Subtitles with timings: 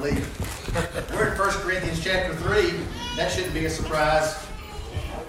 [0.00, 2.72] We're in 1 Corinthians chapter 3.
[3.16, 4.46] That shouldn't be a surprise.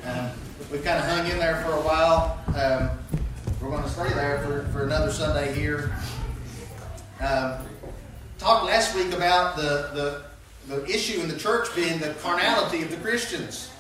[0.04, 0.30] Um,
[0.72, 2.40] we've kind of hung in there for a while.
[2.56, 2.92] Um,
[3.60, 5.96] we're going to stay there for, for another Sunday here.
[7.20, 7.54] Um,
[8.38, 9.90] talked last week about the,
[10.68, 13.72] the, the issue in the church being the carnality of the Christians.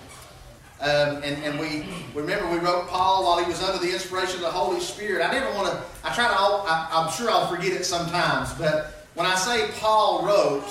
[0.82, 1.86] Um, and, and we
[2.16, 5.24] remember we wrote Paul while he was under the inspiration of the Holy Spirit.
[5.24, 8.99] I never want to, I try to, I, I'm sure I'll forget it sometimes, but
[9.16, 10.66] when I say Paul wrote,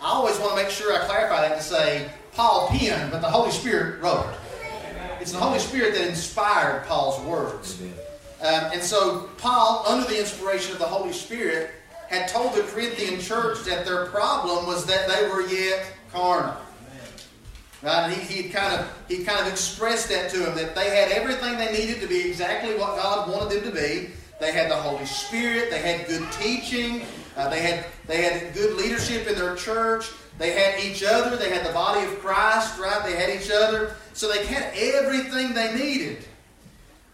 [0.00, 3.30] I always want to make sure I clarify that to say Paul penned, but the
[3.30, 4.34] Holy Spirit wrote.
[5.20, 7.80] It's the Holy Spirit that inspired Paul's words.
[8.42, 11.70] Um, and so Paul, under the inspiration of the Holy Spirit,
[12.08, 16.54] had told the Corinthian church that their problem was that they were yet carnal.
[17.82, 18.04] Right?
[18.04, 21.12] And he, he kind of he kind of expressed that to them that they had
[21.12, 24.10] everything they needed to be exactly what God wanted them to be.
[24.40, 25.70] They had the Holy Spirit.
[25.70, 27.02] They had good teaching.
[27.36, 30.10] Uh, they had they had good leadership in their church.
[30.38, 31.36] They had each other.
[31.36, 32.78] They had the body of Christ.
[32.78, 33.02] Right?
[33.04, 33.96] They had each other.
[34.12, 36.24] So they had everything they needed.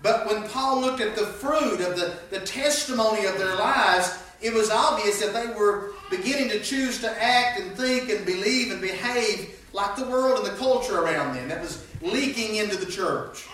[0.02, 4.52] But when Paul looked at the fruit of the, the testimony of their lives, it
[4.52, 8.80] was obvious that they were beginning to choose to act and think and believe and
[8.80, 13.46] behave like the world and the culture around them that was leaking into the church.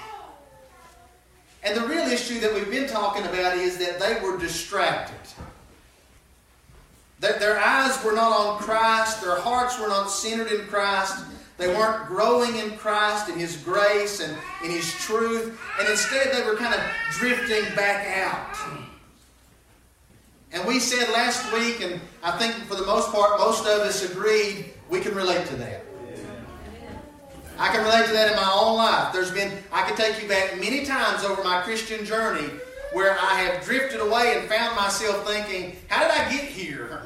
[1.64, 5.16] And the real issue that we've been talking about is that they were distracted.
[7.20, 11.24] That their eyes were not on Christ, their hearts were not centered in Christ,
[11.58, 16.44] they weren't growing in Christ, in His grace, and in His truth, and instead they
[16.44, 16.80] were kind of
[17.12, 18.56] drifting back out.
[20.52, 24.10] And we said last week, and I think for the most part, most of us
[24.10, 25.82] agreed we can relate to that.
[27.58, 29.12] I can relate to that in my own life.
[29.14, 32.50] There's been, I can take you back many times over my Christian journey
[32.92, 37.02] where I have drifted away and found myself thinking, how did I get here?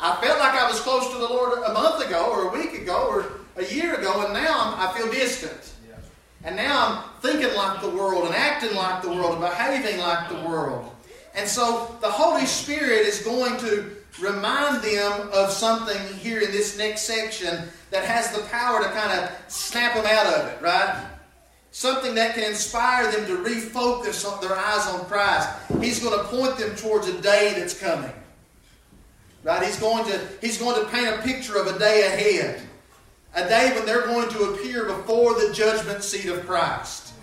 [0.00, 2.74] I felt like I was close to the Lord a month ago or a week
[2.74, 5.74] ago or a year ago, and now i feel distant.
[6.44, 10.28] And now I'm thinking like the world and acting like the world and behaving like
[10.28, 10.90] the world.
[11.34, 16.76] And so the Holy Spirit is going to remind them of something here in this
[16.76, 21.06] next section that has the power to kind of snap them out of it, right?
[21.72, 25.48] Something that can inspire them to refocus their eyes on Christ.
[25.80, 28.12] He's going to point them towards a day that's coming.
[29.42, 29.64] Right?
[29.64, 32.62] He's going to, he's going to paint a picture of a day ahead.
[33.34, 37.14] A day when they're going to appear before the judgment seat of Christ.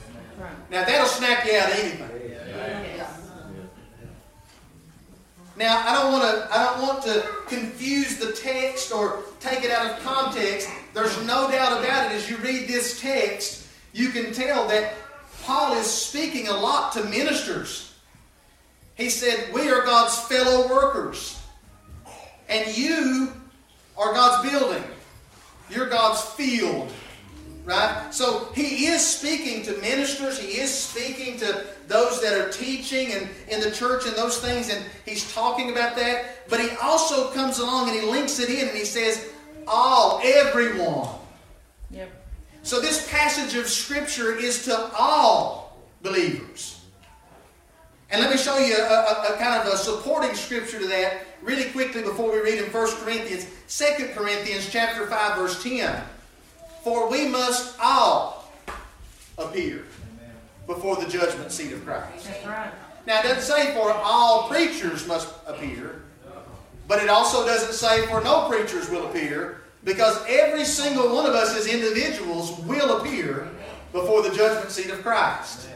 [0.72, 2.09] Now that'll snap you out of anything.
[5.59, 9.72] Now, I don't want to I don't want to confuse the text or take it
[9.72, 10.70] out of context.
[10.94, 13.59] There's no doubt about it as you read this text,
[13.94, 14.94] you can tell that
[15.44, 17.94] Paul is speaking a lot to ministers.
[18.96, 21.40] He said, "We are God's fellow workers.
[22.48, 23.34] And you
[23.98, 24.84] are God's building.
[25.70, 26.92] You're God's field."
[27.66, 28.12] Right?
[28.12, 33.30] So he is speaking to ministers, he is speaking to those that are teaching and
[33.48, 36.50] in the church and those things, and he's talking about that.
[36.50, 39.30] But he also comes along and he links it in and he says,
[39.68, 41.10] all, everyone.
[41.92, 42.10] Yep.
[42.64, 46.80] So this passage of Scripture is to all believers.
[48.12, 51.28] And let me show you a, a, a, kind of a supporting scripture to that
[51.44, 56.03] really quickly before we read in 1 Corinthians, 2 Corinthians chapter 5, verse 10.
[56.84, 58.52] For we must all
[59.38, 59.86] appear
[60.66, 62.26] before the judgment seat of Christ.
[62.26, 62.72] That's right.
[63.06, 66.02] Now, it doesn't say for all preachers must appear,
[66.88, 71.34] but it also doesn't say for no preachers will appear, because every single one of
[71.34, 73.50] us as individuals will appear
[73.91, 75.69] before the judgment seat of Christ.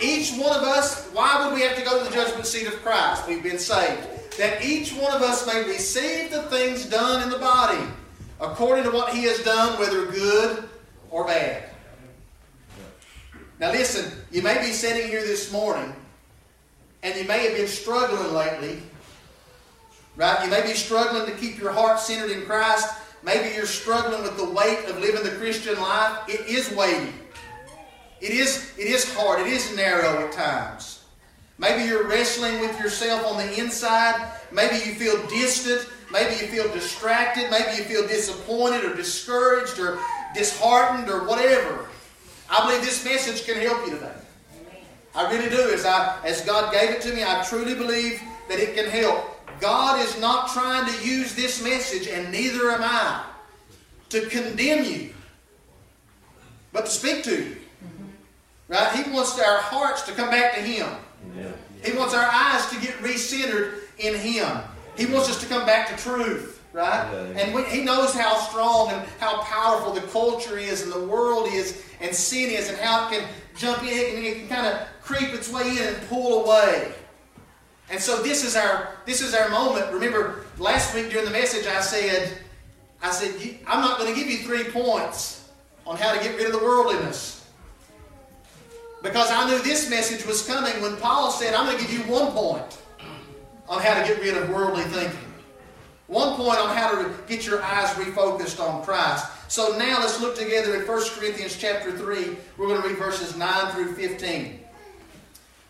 [0.00, 2.82] Each one of us, why would we have to go to the judgment seat of
[2.82, 3.26] Christ?
[3.26, 4.06] We've been saved.
[4.38, 7.82] That each one of us may receive the things done in the body
[8.40, 10.68] according to what He has done, whether good
[11.10, 11.64] or bad.
[13.58, 15.92] Now, listen, you may be sitting here this morning
[17.02, 18.82] and you may have been struggling lately.
[20.18, 20.44] Right?
[20.44, 22.92] You may be struggling to keep your heart centered in Christ.
[23.22, 26.28] Maybe you're struggling with the weight of living the Christian life.
[26.28, 27.12] It is weighty.
[28.20, 29.40] It is, it is hard.
[29.40, 31.04] It is narrow at times.
[31.56, 34.32] Maybe you're wrestling with yourself on the inside.
[34.50, 35.88] Maybe you feel distant.
[36.10, 37.48] Maybe you feel distracted.
[37.48, 40.00] Maybe you feel disappointed or discouraged or
[40.34, 41.86] disheartened or whatever.
[42.50, 44.14] I believe this message can help you today.
[45.14, 45.70] I really do.
[45.72, 49.37] As, I, as God gave it to me, I truly believe that it can help.
[49.60, 53.24] God is not trying to use this message, and neither am I,
[54.10, 55.12] to condemn you,
[56.72, 57.56] but to speak to you.
[58.68, 58.92] Right?
[58.94, 60.88] He wants our hearts to come back to Him.
[61.84, 64.58] He wants our eyes to get recentered in Him.
[64.96, 66.60] He wants us to come back to truth.
[66.72, 67.08] right?
[67.12, 67.40] Yeah.
[67.40, 71.48] And we, he knows how strong and how powerful the culture is and the world
[71.52, 74.86] is and sin is and how it can jump in and it can kind of
[75.02, 76.92] creep its way in and pull away.
[77.90, 79.92] And so this is our this is our moment.
[79.92, 82.36] Remember last week during the message I said
[83.02, 83.34] I said
[83.66, 85.50] I'm not going to give you three points
[85.86, 87.46] on how to get rid of the worldliness.
[89.02, 92.12] Because I knew this message was coming when Paul said I'm going to give you
[92.12, 92.78] one point
[93.68, 95.18] on how to get rid of worldly thinking.
[96.08, 99.26] One point on how to get your eyes refocused on Christ.
[99.48, 102.36] So now let's look together at 1 Corinthians chapter 3.
[102.56, 104.58] We're going to read verses 9 through 15.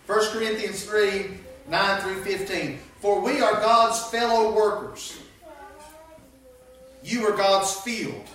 [0.07, 1.31] 1 Corinthians 3,
[1.69, 2.79] 9 through 15.
[3.01, 5.19] For we are God's fellow workers.
[7.03, 8.27] You are God's field.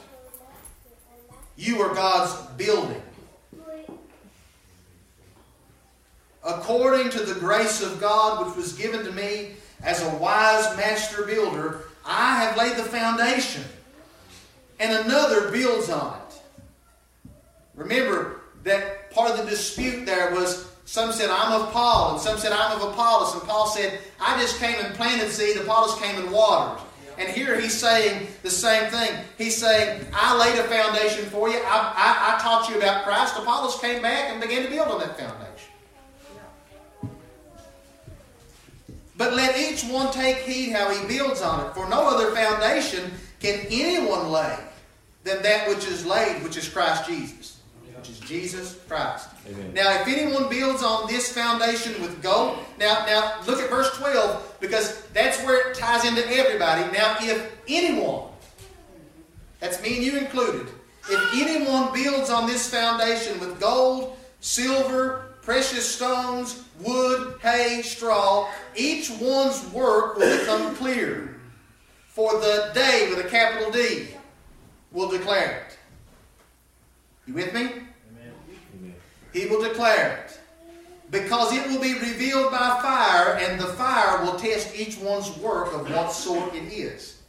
[1.57, 3.01] You are God's building.
[6.45, 9.51] According to the grace of God which was given to me
[9.81, 13.63] as a wise master builder, I have laid the foundation,
[14.79, 17.31] and another builds on it.
[17.75, 22.37] Remember that part of the dispute there was some said, I'm of Paul, and some
[22.37, 23.33] said, I'm of Apollos.
[23.33, 26.83] And Paul said, I just came and planted seed, Apollos came and watered.
[27.17, 29.23] And here he's saying the same thing.
[29.37, 31.57] He's saying, I laid a foundation for you.
[31.57, 33.35] I, I, I taught you about Christ.
[33.37, 35.69] Apollos came back and began to build on that foundation.
[39.15, 41.73] But let each one take heed how he builds on it.
[41.73, 44.57] For no other foundation can anyone lay
[45.23, 47.52] than that which is laid, which is Christ Jesus.
[48.03, 49.29] Which is Jesus Christ.
[49.49, 49.73] Amen.
[49.73, 54.57] Now, if anyone builds on this foundation with gold, now, now look at verse 12
[54.59, 56.81] because that's where it ties into everybody.
[56.91, 58.27] Now, if anyone,
[59.61, 60.67] that's me and you included,
[61.09, 69.11] if anyone builds on this foundation with gold, silver, precious stones, wood, hay, straw, each
[69.11, 71.37] one's work will become clear.
[72.07, 74.09] For the day with a capital D
[74.91, 75.77] will declare it.
[77.25, 77.69] You with me?
[79.33, 80.39] He will declare it.
[81.11, 85.73] Because it will be revealed by fire, and the fire will test each one's work
[85.73, 87.21] of what sort it is.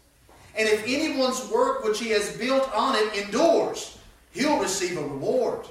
[0.57, 3.99] And if anyone's work which he has built on it endures,
[4.33, 5.67] he'll receive a reward.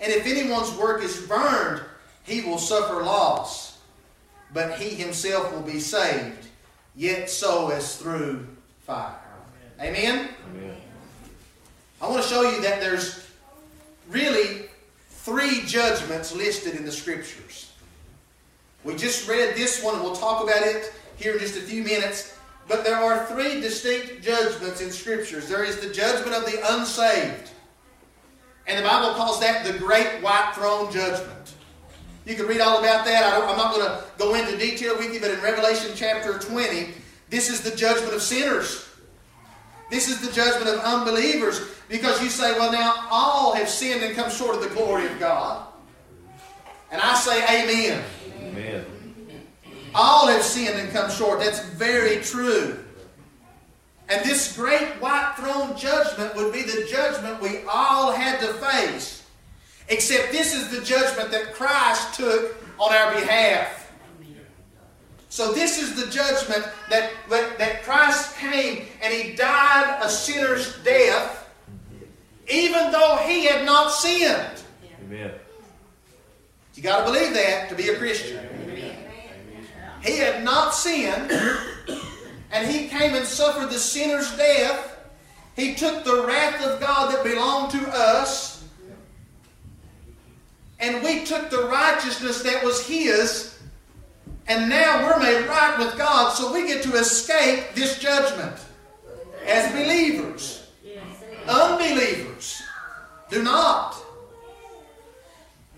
[0.00, 1.82] And if anyone's work is burned,
[2.24, 3.78] he will suffer loss.
[4.52, 6.48] But he himself will be saved,
[6.96, 8.46] yet so as through
[8.86, 9.14] fire.
[9.80, 10.28] Amen?
[10.50, 10.76] Amen.
[12.00, 13.26] I want to show you that there's
[14.08, 14.65] really
[15.26, 17.72] three judgments listed in the scriptures.
[18.84, 21.82] We just read this one, and we'll talk about it here in just a few
[21.82, 22.38] minutes.
[22.68, 25.48] But there are three distinct judgments in scriptures.
[25.48, 27.50] There is the judgment of the unsaved.
[28.68, 31.54] And the Bible calls that the great white throne judgment.
[32.24, 33.24] You can read all about that.
[33.24, 36.94] I am not going to go into detail with you, but in Revelation chapter 20,
[37.30, 38.85] this is the judgment of sinners.
[39.90, 44.16] This is the judgment of unbelievers because you say, well, now all have sinned and
[44.16, 45.66] come short of the glory of God.
[46.90, 48.02] And I say, Amen.
[48.40, 48.84] Amen.
[49.94, 51.40] All have sinned and come short.
[51.40, 52.78] That's very true.
[54.08, 59.24] And this great white throne judgment would be the judgment we all had to face.
[59.88, 63.85] Except this is the judgment that Christ took on our behalf.
[65.36, 71.50] So this is the judgment that, that, Christ came and He died a sinner's death,
[72.48, 74.62] even though He had not sinned.
[75.04, 75.32] Amen.
[76.74, 78.48] You got to believe that to be a Christian.
[80.02, 81.30] He had not sinned,
[82.50, 84.98] and he came and suffered the sinner's death.
[85.54, 88.64] He took the wrath of God that belonged to us,
[90.80, 93.55] and we took the righteousness that was his,
[94.48, 98.56] and now we're made right with God, so we get to escape this judgment
[99.46, 100.68] as believers.
[101.48, 102.62] Unbelievers
[103.30, 103.96] do not.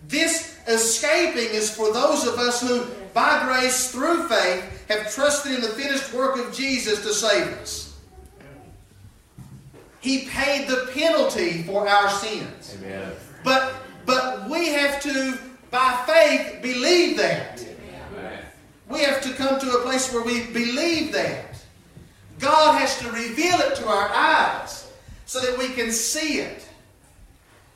[0.07, 5.61] This escaping is for those of us who, by grace through faith, have trusted in
[5.61, 7.97] the finished work of Jesus to save us.
[10.01, 12.77] He paid the penalty for our sins.
[12.79, 13.13] Amen.
[13.45, 13.75] But
[14.07, 15.39] but we have to,
[15.71, 17.63] by faith, believe that.
[18.89, 21.57] We have to come to a place where we believe that.
[22.39, 24.91] God has to reveal it to our eyes
[25.27, 26.69] so that we can see it.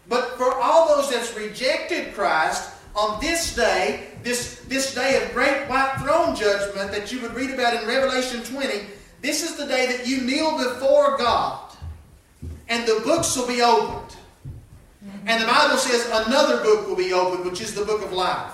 [0.08, 5.68] But for all those that's rejected Christ, on this day, this, this day of great
[5.68, 8.86] white throne judgment that you would read about in Revelation 20,
[9.20, 11.62] this is the day that you kneel before God
[12.68, 14.16] and the books will be opened.
[15.26, 18.52] And the Bible says another book will be opened, which is the book of life.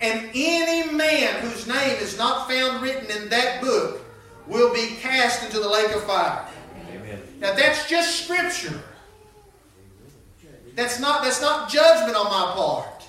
[0.00, 4.00] And any man whose name is not found written in that book
[4.46, 6.46] will be cast into the lake of fire.
[6.90, 7.20] Amen.
[7.38, 8.80] Now that's just scripture.
[10.74, 13.04] That's not, that's not judgment on my part.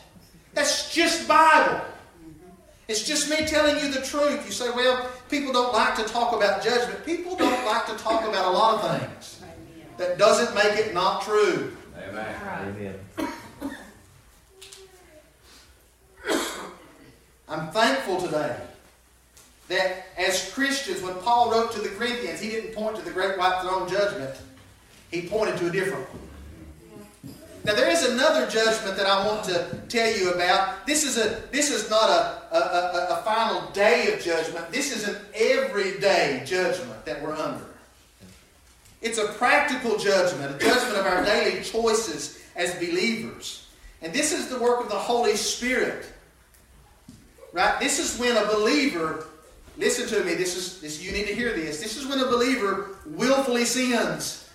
[0.54, 1.82] That's just Bible.
[2.90, 4.46] It's just me telling you the truth.
[4.46, 7.06] You say, well, people don't like to talk about judgment.
[7.06, 9.42] People don't like to talk about a lot of things.
[9.98, 11.78] That doesn't make it not true.
[12.10, 12.36] Amen.
[13.18, 13.32] Amen.
[17.52, 18.56] I'm thankful today
[19.68, 23.38] that as Christians, when Paul wrote to the Corinthians, he didn't point to the great
[23.38, 24.34] white throne judgment.
[25.12, 27.36] He pointed to a different one.
[27.66, 30.88] Now there is another judgment that I want to tell you about.
[30.88, 34.72] This is a this is not a, a, a, a final day of judgment.
[34.72, 37.66] This is an everyday judgment that we're under.
[39.02, 43.68] It's a practical judgment, a judgment of our daily choices as believers.
[44.02, 46.11] And this is the work of the Holy Spirit.
[47.54, 47.80] Right?
[47.80, 49.28] This is when a believer,
[49.78, 51.82] listen to me, this is this you need to hear this.
[51.82, 54.50] This is when a believer willfully sins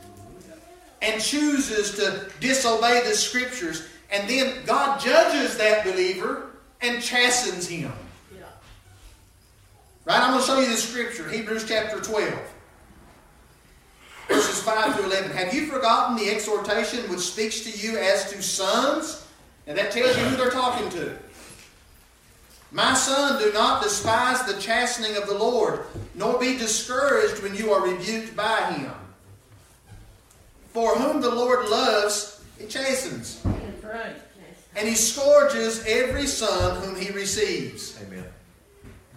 [1.02, 6.50] and chooses to disobey the scriptures, and then God judges that believer
[6.80, 7.92] and chastens him.
[10.06, 10.20] Right?
[10.20, 12.32] I'm going to show you the scripture, Hebrews chapter 12.
[14.28, 15.32] Verses 5 through 11.
[15.32, 19.26] Have you forgotten the exhortation which speaks to you as to sons?
[19.66, 21.18] And that tells you who they're talking to.
[22.72, 27.72] My son, do not despise the chastening of the Lord, nor be discouraged when you
[27.72, 28.92] are rebuked by him.
[30.72, 33.40] For whom the Lord loves, he chastens.
[33.82, 34.16] Right.
[34.74, 37.98] And he scourges every son whom he receives.
[38.06, 38.24] Amen.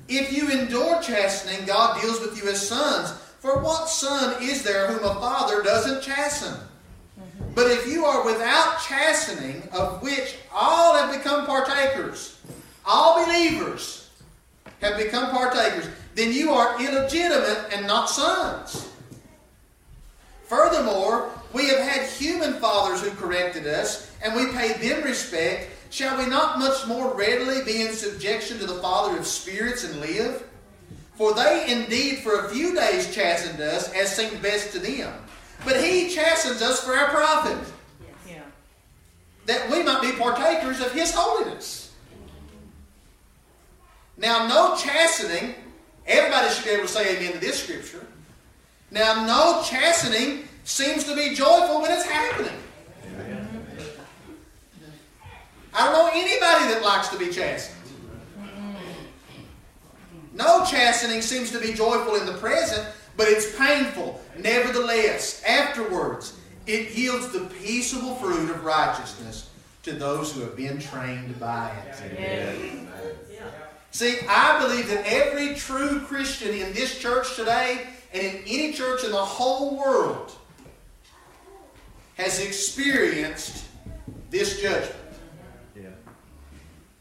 [0.07, 3.11] If you endure chastening, God deals with you as sons.
[3.39, 6.53] For what son is there whom a father doesn't chasten?
[6.53, 7.53] Mm-hmm.
[7.55, 12.37] But if you are without chastening, of which all have become partakers,
[12.89, 14.09] all believers
[14.81, 18.89] have become partakers, then you are illegitimate and not sons.
[20.47, 25.69] Furthermore, we have had human fathers who corrected us, and we paid them respect.
[25.91, 29.99] Shall we not much more readily be in subjection to the Father of spirits and
[29.99, 30.43] live?
[31.15, 35.13] For they indeed for a few days chastened us as seemed best to them.
[35.65, 37.57] But he chastens us for our profit,
[38.27, 38.41] Yeah.
[39.45, 41.78] that we might be partakers of his holiness.
[44.19, 45.55] Now, no chastening,
[46.05, 48.05] everybody should be able to say amen to this scripture.
[48.91, 52.53] Now, no chastening seems to be joyful when it's happening.
[55.73, 57.77] I don't know anybody that likes to be chastened.
[60.33, 64.21] No chastening seems to be joyful in the present, but it's painful.
[64.37, 69.49] Nevertheless, afterwards, it yields the peaceable fruit of righteousness
[69.83, 72.01] to those who have been trained by it.
[72.03, 72.88] Amen.
[73.91, 79.03] See, I believe that every true Christian in this church today and in any church
[79.03, 80.31] in the whole world
[82.15, 83.65] has experienced
[84.29, 84.95] this judgment.
[85.75, 85.89] Yeah.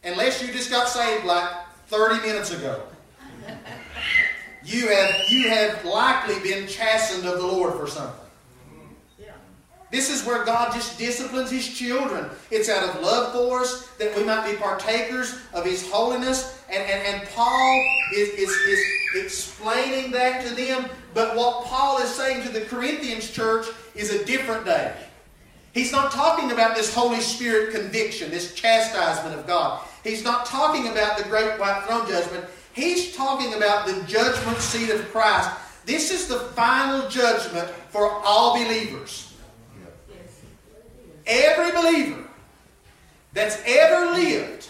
[0.05, 1.51] Unless you just got saved like
[1.89, 2.83] 30 minutes ago.
[4.65, 8.21] You have, you have likely been chastened of the Lord for something.
[9.19, 9.31] Yeah.
[9.91, 12.29] This is where God just disciplines His children.
[12.51, 16.58] It's out of love for us that we might be partakers of His holiness.
[16.79, 20.89] And, and, and Paul is, is, is explaining that to them.
[21.13, 24.95] But what Paul is saying to the Corinthians church is a different day.
[25.73, 29.81] He's not talking about this Holy Spirit conviction, this chastisement of God.
[30.05, 32.45] He's not talking about the great white throne judgment.
[32.73, 35.51] He's talking about the judgment seat of Christ.
[35.85, 39.35] This is the final judgment for all believers.
[41.27, 42.25] Every believer
[43.33, 44.69] that's ever lived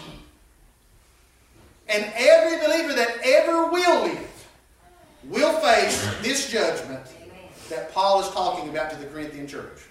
[1.88, 4.46] and every believer that ever will live
[5.24, 7.04] will face this judgment
[7.70, 9.86] that Paul is talking about to the Corinthian church.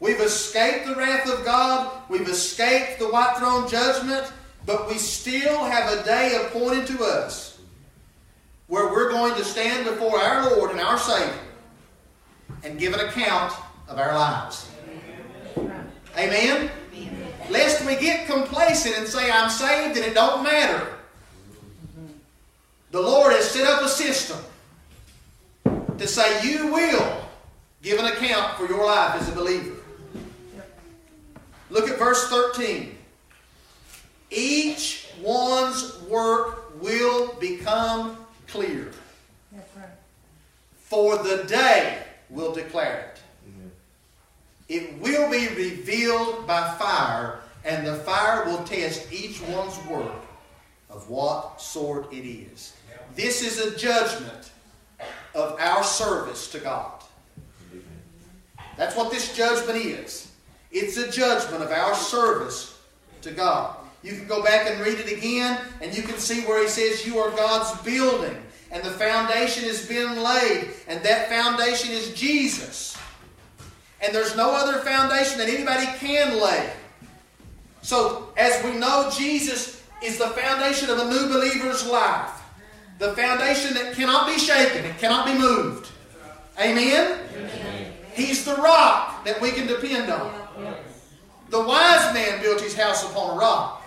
[0.00, 2.02] We've escaped the wrath of God.
[2.08, 4.32] We've escaped the white throne judgment.
[4.64, 7.58] But we still have a day appointed to us
[8.66, 11.34] where we're going to stand before our Lord and our Savior
[12.64, 13.52] and give an account
[13.88, 14.70] of our lives.
[16.16, 16.70] Amen?
[17.50, 20.86] Lest we get complacent and say, I'm saved and it don't matter.
[22.92, 24.38] The Lord has set up a system
[25.98, 27.24] to say you will
[27.82, 29.76] give an account for your life as a believer.
[31.70, 32.96] Look at verse 13.
[34.30, 38.16] Each one's work will become
[38.46, 38.92] clear,
[40.74, 43.19] for the day will declare it.
[44.70, 50.22] It will be revealed by fire, and the fire will test each one's work
[50.88, 52.72] of what sort it is.
[53.16, 54.52] This is a judgment
[55.34, 57.02] of our service to God.
[58.76, 60.30] That's what this judgment is.
[60.70, 62.78] It's a judgment of our service
[63.22, 63.74] to God.
[64.04, 67.04] You can go back and read it again, and you can see where he says,
[67.04, 72.96] You are God's building, and the foundation has been laid, and that foundation is Jesus.
[74.02, 76.70] And there's no other foundation that anybody can lay.
[77.82, 82.30] So, as we know, Jesus is the foundation of a new believer's life.
[82.98, 85.88] The foundation that cannot be shaken, it cannot be moved.
[86.58, 87.18] Amen?
[87.34, 87.92] Amen.
[88.12, 90.34] He's the rock that we can depend on.
[91.48, 93.82] The wise man built his house upon a rock,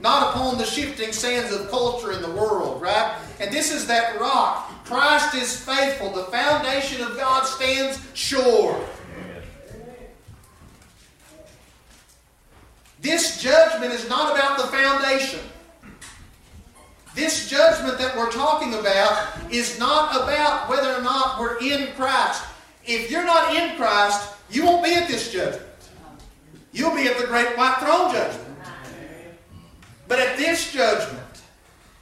[0.00, 3.16] not upon the shifting sands of culture in the world, right?
[3.40, 4.70] And this is that rock.
[4.84, 6.10] Christ is faithful.
[6.10, 8.84] The foundation of God stands sure.
[13.04, 15.40] This judgment is not about the foundation.
[17.14, 22.42] This judgment that we're talking about is not about whether or not we're in Christ.
[22.86, 25.66] If you're not in Christ, you won't be at this judgment.
[26.72, 28.58] You'll be at the great white throne judgment.
[30.08, 31.42] But at this judgment,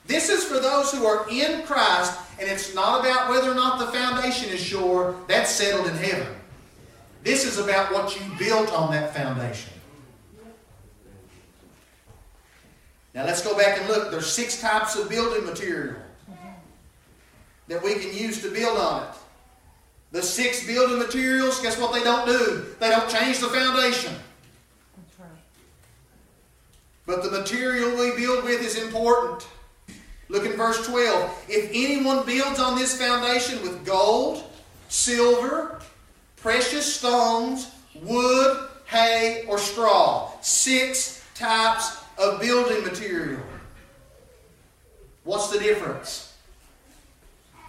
[0.06, 3.80] this is for those who are in Christ, and it's not about whether or not
[3.80, 5.16] the foundation is sure.
[5.26, 6.28] That's settled in heaven.
[7.25, 9.73] This is about what you built on that foundation.
[13.14, 14.11] Now let's go back and look.
[14.11, 15.97] There's six types of building material
[17.69, 19.14] that we can use to build on it.
[20.12, 22.66] The six building materials, guess what they don't do?
[22.81, 24.12] They don't change the foundation.
[24.97, 25.28] That's right.
[27.07, 29.47] But the material we build with is important.
[30.28, 31.45] Look in verse 12.
[31.49, 34.45] If anyone builds on this foundation with gold,
[34.88, 35.81] silver,
[36.37, 37.71] precious stones,
[38.02, 43.40] wood, hay, or straw, six types of building material.
[45.25, 46.37] What's the difference?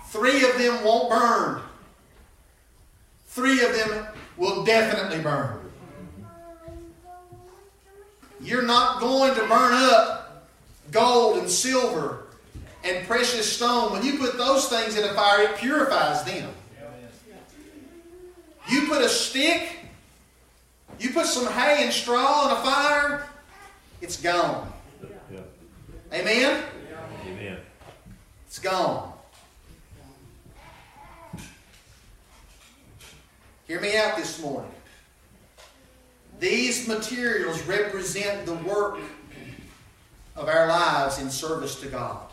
[0.09, 1.61] Three of them won't burn.
[3.27, 5.59] Three of them will definitely burn.
[8.39, 10.45] You're not going to burn up
[10.91, 12.27] gold and silver
[12.83, 13.91] and precious stone.
[13.91, 16.49] When you put those things in a fire, it purifies them.
[18.69, 19.77] You put a stick,
[20.99, 23.27] you put some hay and straw in a fire,
[24.03, 24.71] it's gone.
[25.31, 25.39] Yeah.
[26.11, 26.61] Amen?
[27.25, 27.57] Amen.
[28.45, 29.13] It's gone.
[33.65, 34.69] Hear me out this morning.
[36.41, 38.99] These materials represent the work
[40.35, 42.27] of our lives in service to God.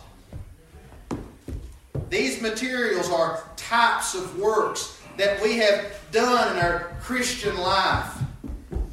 [2.09, 8.20] These materials are types of works that we have done in our Christian life.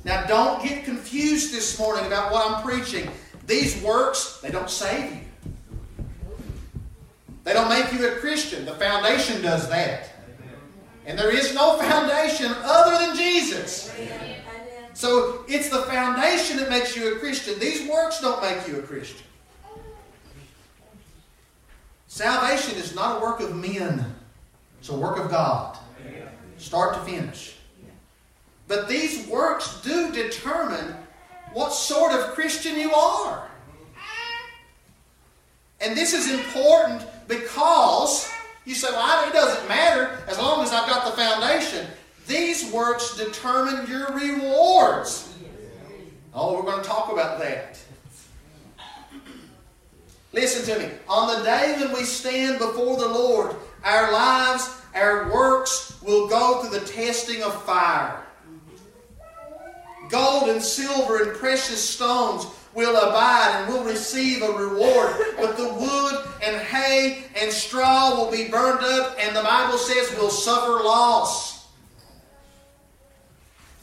[0.07, 3.11] Now, don't get confused this morning about what I'm preaching.
[3.45, 5.19] These works, they don't save you.
[7.43, 8.63] They don't make you a Christian.
[8.63, 10.09] The foundation does that.
[11.05, 13.93] And there is no foundation other than Jesus.
[14.93, 17.59] So it's the foundation that makes you a Christian.
[17.59, 19.27] These works don't make you a Christian.
[22.07, 24.05] Salvation is not a work of men,
[24.79, 25.77] it's a work of God,
[26.57, 27.56] start to finish.
[28.67, 30.95] But these works do determine
[31.53, 33.47] what sort of Christian you are.
[35.79, 38.29] And this is important because
[38.65, 41.87] you say, well, it doesn't matter as long as I've got the foundation.
[42.27, 45.33] These works determine your rewards.
[46.33, 47.79] Oh, we're going to talk about that.
[50.33, 50.93] Listen to me.
[51.07, 56.61] On the day when we stand before the Lord, our lives, our works will go
[56.61, 58.26] through the testing of fire.
[60.09, 65.15] Gold and silver and precious stones will abide and will receive a reward.
[65.37, 70.15] But the wood and hay and straw will be burned up, and the Bible says
[70.17, 71.67] will suffer loss.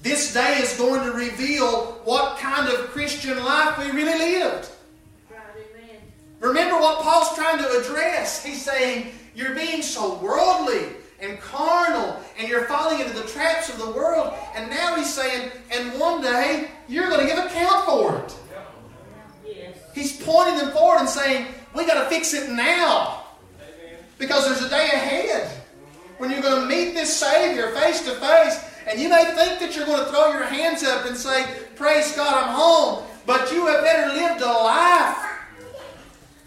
[0.01, 4.71] This day is going to reveal what kind of Christian life we really lived.
[6.41, 8.45] Remember what Paul's trying to address.
[8.45, 10.89] He's saying, You're being so worldly
[11.25, 14.35] and carnal, and you're falling into the traps of the world.
[14.55, 18.37] And now he's saying, And one day you're going to give account for it.
[19.95, 23.23] He's pointing them forward and saying, We got to fix it now.
[24.19, 25.51] Because there's a day ahead
[26.19, 28.65] when you're going to meet this Savior face to face.
[28.87, 32.15] And you may think that you're going to throw your hands up and say, Praise
[32.15, 33.05] God, I'm home.
[33.27, 35.34] But you have better lived a life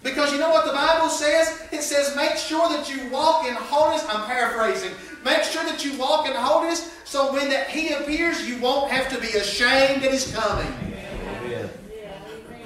[0.04, 1.64] because you know what the Bible says?
[1.72, 4.06] It says, make sure that you walk in holiness.
[4.08, 4.92] I'm paraphrasing.
[5.26, 9.10] Make sure that you walk in holiness so when that He appears, you won't have
[9.10, 10.74] to be ashamed that He's coming.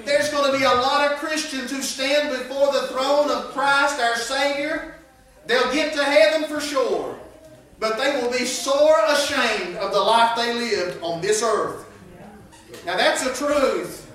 [0.04, 4.00] There's going to be a lot of Christians who stand before the throne of Christ,
[4.00, 4.96] our Savior.
[5.46, 7.18] They'll get to heaven for sure,
[7.80, 11.86] but they will be sore ashamed of the life they lived on this earth.
[12.86, 14.11] Now, that's the truth.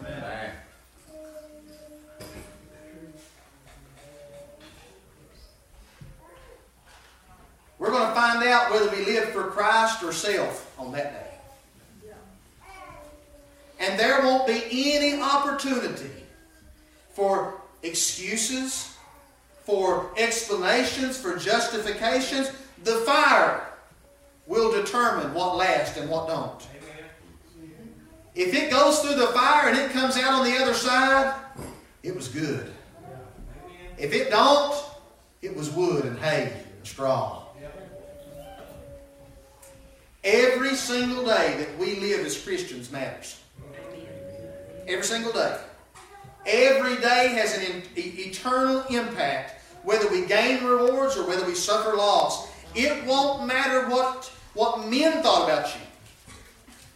[7.78, 12.10] We're going to find out whether we live for Christ or self on that day.
[13.78, 16.10] And there won't be any opportunity
[17.12, 18.96] for excuses,
[19.64, 22.50] for explanations, for justifications.
[22.84, 23.66] The fire
[24.46, 26.66] will determine what lasts and what don't.
[28.34, 31.34] If it goes through the fire and it comes out on the other side,
[32.02, 32.70] it was good.
[33.98, 34.76] If it don't,
[35.40, 37.45] it was wood and hay and straw.
[40.26, 43.40] Every single day that we live as Christians matters.
[44.88, 45.56] Every single day.
[46.44, 52.48] Every day has an eternal impact, whether we gain rewards or whether we suffer loss.
[52.74, 55.80] It won't matter what, what men thought about you.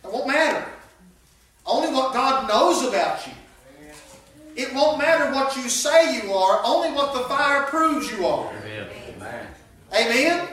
[0.02, 0.68] It won't matter.
[1.64, 3.32] Only what God knows about you.
[4.56, 8.52] It won't matter what you say you are, only what the fire proves you are.
[8.64, 9.46] Amen.
[9.94, 10.48] Amen?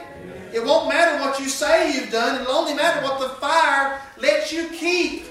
[0.52, 4.52] It won't matter what you say you've done, it'll only matter what the fire lets
[4.52, 5.24] you keep.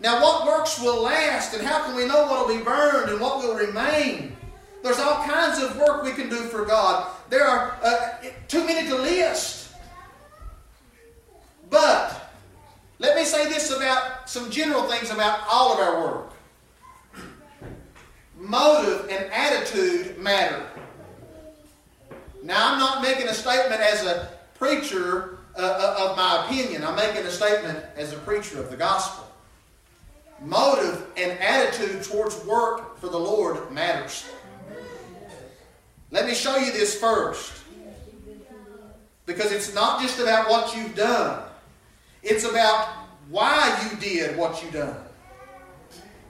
[0.00, 3.20] Now, what works will last, and how can we know what will be burned and
[3.20, 4.34] what will remain?
[4.82, 7.10] There's all kinds of work we can do for God.
[7.28, 9.74] There are uh, too many to list.
[11.68, 12.32] But,
[12.98, 16.32] let me say this about some general things about all of our work.
[18.38, 20.64] Motive and attitude matter.
[22.42, 26.84] Now, I'm not making a statement as a preacher uh, uh, of my opinion.
[26.84, 29.26] I'm making a statement as a preacher of the gospel.
[30.42, 34.26] Motive and attitude towards work for the Lord matters.
[36.10, 37.52] Let me show you this first.
[39.26, 41.42] Because it's not just about what you've done,
[42.22, 42.88] it's about
[43.28, 44.96] why you did what you done.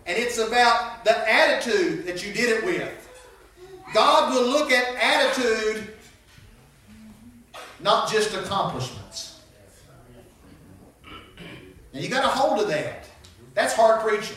[0.07, 3.09] And it's about the attitude that you did it with.
[3.95, 5.90] God will look at attitude
[7.83, 9.41] not just accomplishments.
[11.93, 13.09] Now you got a hold of that.
[13.55, 14.37] That's hard preaching.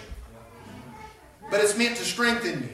[1.51, 2.69] But it's meant to strengthen you.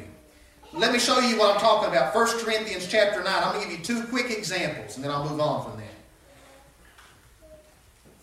[0.71, 2.13] Let me show you what I'm talking about.
[2.13, 3.27] 1 Corinthians chapter 9.
[3.27, 5.87] I'm going to give you two quick examples and then I'll move on from there.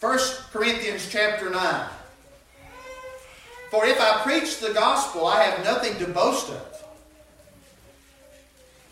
[0.00, 0.18] 1
[0.52, 1.88] Corinthians chapter 9.
[3.70, 6.84] For if I preach the gospel, I have nothing to boast of.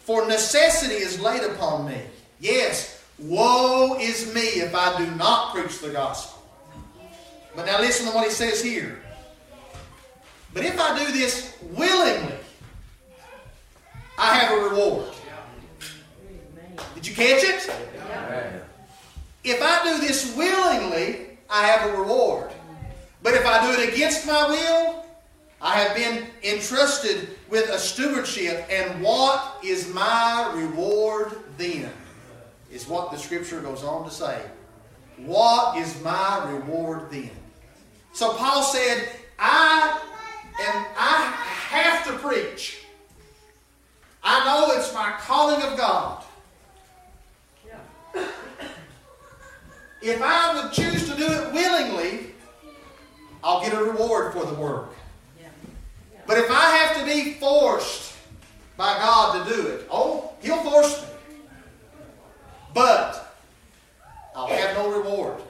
[0.00, 2.02] For necessity is laid upon me.
[2.40, 6.42] Yes, Woe is me if I do not preach the gospel.
[7.54, 9.00] But now listen to what he says here.
[10.52, 12.34] But if I do this willingly,
[14.18, 15.12] I have a reward.
[16.94, 17.70] Did you catch it?
[19.44, 22.50] If I do this willingly, I have a reward.
[23.22, 25.04] But if I do it against my will,
[25.60, 28.66] I have been entrusted with a stewardship.
[28.70, 31.90] And what is my reward then?
[32.74, 34.42] Is what the scripture goes on to say.
[35.18, 37.30] What is my reward then?
[38.12, 39.08] So Paul said,
[39.38, 40.00] I
[40.60, 41.34] am I
[41.70, 42.80] have to preach.
[44.22, 46.24] I know it's my calling of God.
[50.02, 52.34] If I would choose to do it willingly,
[53.42, 54.94] I'll get a reward for the work.
[56.26, 58.14] But if I have to be forced
[58.76, 61.03] by God to do it, oh, He'll force
[62.74, 63.36] but
[64.34, 65.40] I'll have no reward.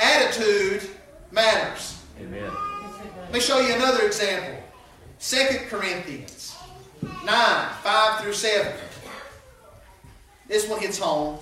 [0.00, 0.90] Attitude
[1.30, 2.02] matters.
[2.20, 2.50] Amen.
[3.22, 4.62] Let me show you another example.
[5.20, 6.56] 2 Corinthians
[7.02, 8.72] 9, 5 through 7.
[10.48, 11.38] This one hits home.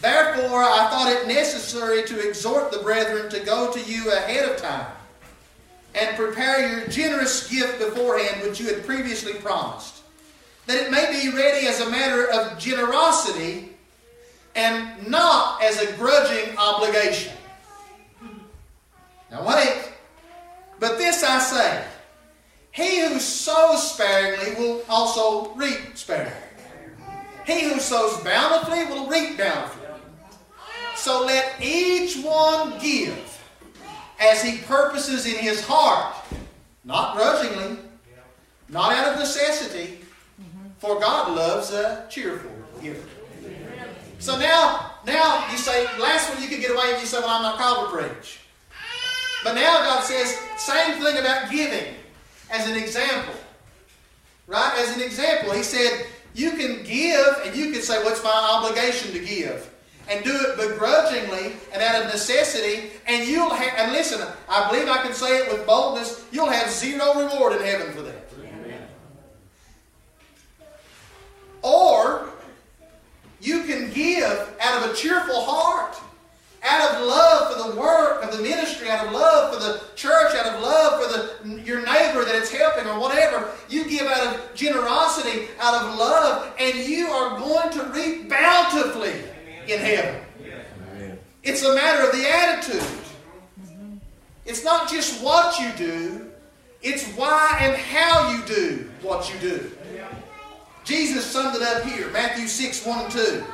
[0.00, 4.58] Therefore, I thought it necessary to exhort the brethren to go to you ahead of
[4.58, 4.86] time
[5.94, 10.03] and prepare your generous gift beforehand, which you had previously promised
[10.66, 13.70] that it may be ready as a matter of generosity
[14.54, 17.32] and not as a grudging obligation.
[19.30, 19.92] Now, wait.
[20.78, 21.84] But this I say
[22.72, 26.32] He who sows sparingly will also reap sparingly.
[27.46, 29.82] He who sows bountifully will reap bountifully.
[30.96, 33.30] So let each one give
[34.20, 36.14] as he purposes in his heart,
[36.84, 37.78] not grudgingly,
[38.68, 40.03] not out of necessity
[40.84, 42.50] for God loves a cheerful
[42.82, 43.00] giver.
[44.18, 47.30] So now, now you say, last one you could get away with, you say, well,
[47.30, 48.40] I'm not called to preach.
[49.42, 51.94] But now God says, same thing about giving
[52.50, 53.34] as an example.
[54.46, 54.74] Right?
[54.76, 59.12] As an example, He said, you can give and you can say, What's my obligation
[59.12, 59.70] to give?
[60.10, 64.20] And do it begrudgingly and out of necessity, and you'll have, and listen,
[64.50, 68.02] I believe I can say it with boldness, you'll have zero reward in heaven for
[68.02, 68.23] that.
[71.64, 72.28] Or
[73.40, 75.96] you can give out of a cheerful heart,
[76.62, 80.34] out of love for the work of the ministry, out of love for the church,
[80.34, 83.50] out of love for the, your neighbor that it's helping or whatever.
[83.70, 89.14] You give out of generosity, out of love, and you are going to reap bountifully
[89.66, 90.20] in heaven.
[91.42, 93.00] It's a matter of the attitude.
[94.44, 96.30] It's not just what you do,
[96.82, 99.70] it's why and how you do what you do.
[100.84, 103.44] Jesus summed it up here Matthew 6 1 and 2.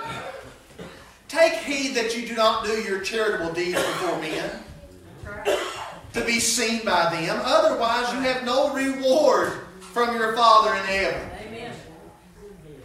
[1.28, 4.50] Take heed that you do not do your charitable deeds before men
[6.12, 11.30] to be seen by them, otherwise, you have no reward from your Father in heaven.
[11.46, 11.72] Amen.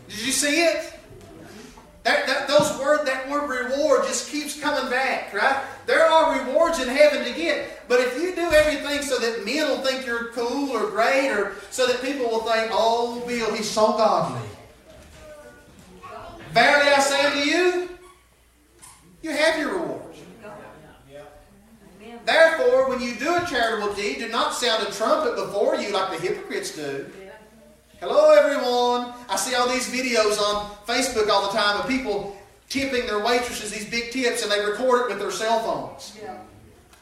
[0.09, 0.94] Did you see it?
[2.05, 5.59] That, that, those word, that word reward just keeps coming back, right?
[5.87, 7.87] There are rewards in heaven to get.
[7.87, 11.53] But if you do everything so that men will think you're cool or great, or
[11.71, 14.47] so that people will think, oh, Bill, he's so godly.
[16.51, 17.89] Verily I say unto you,
[19.23, 20.01] you have your reward.
[22.23, 26.11] Therefore, when you do a charitable deed, do not sound a trumpet before you like
[26.11, 27.11] the hypocrites do.
[28.07, 29.15] Hello, everyone.
[29.27, 32.37] I see all these videos on Facebook all the time of people
[32.69, 36.15] tipping their waitresses these big tips and they record it with their cell phones.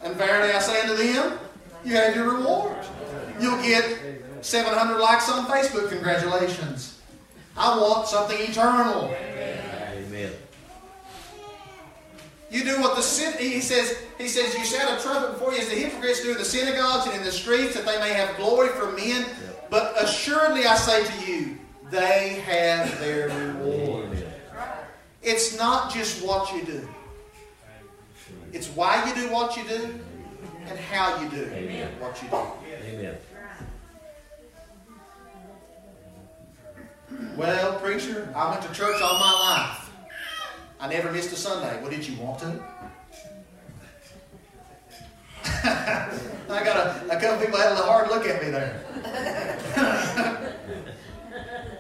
[0.02, 1.40] And verily I say unto them,
[1.84, 2.78] you have your reward.
[3.38, 3.84] You'll get
[4.40, 5.90] 700 likes on Facebook.
[5.90, 7.02] Congratulations.
[7.58, 9.04] I want something eternal.
[9.04, 9.63] Amen.
[12.54, 15.60] You do what the sin, he says, he says, you sound a trumpet before you
[15.60, 18.38] as the hypocrites do in the synagogues and in the streets that they may have
[18.38, 19.26] glory from men.
[19.72, 21.58] But assuredly I say to you,
[21.90, 24.24] they have their reward.
[25.24, 26.88] It's not just what you do.
[28.52, 30.00] It's why you do what you do
[30.68, 31.90] and how you do Amen.
[32.00, 32.38] what you do.
[32.86, 33.18] Amen.
[37.36, 39.83] Well, preacher, I went to church all my life.
[40.84, 41.80] I never missed a Sunday.
[41.82, 42.62] Well, did you want to?
[46.50, 48.84] I got a, a couple people had a hard look at me there.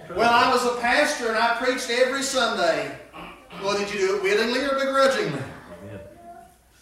[0.15, 2.97] well, I was a pastor and I preached every Sunday.
[3.61, 5.43] Well, did you do it willingly or begrudgingly?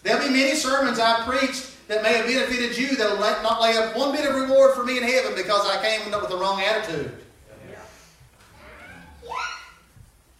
[0.04, 3.96] There'll be many sermons I preached that may have benefited you that'll not lay up
[3.96, 6.60] one bit of reward for me in heaven because I came up with the wrong
[6.60, 7.18] attitude.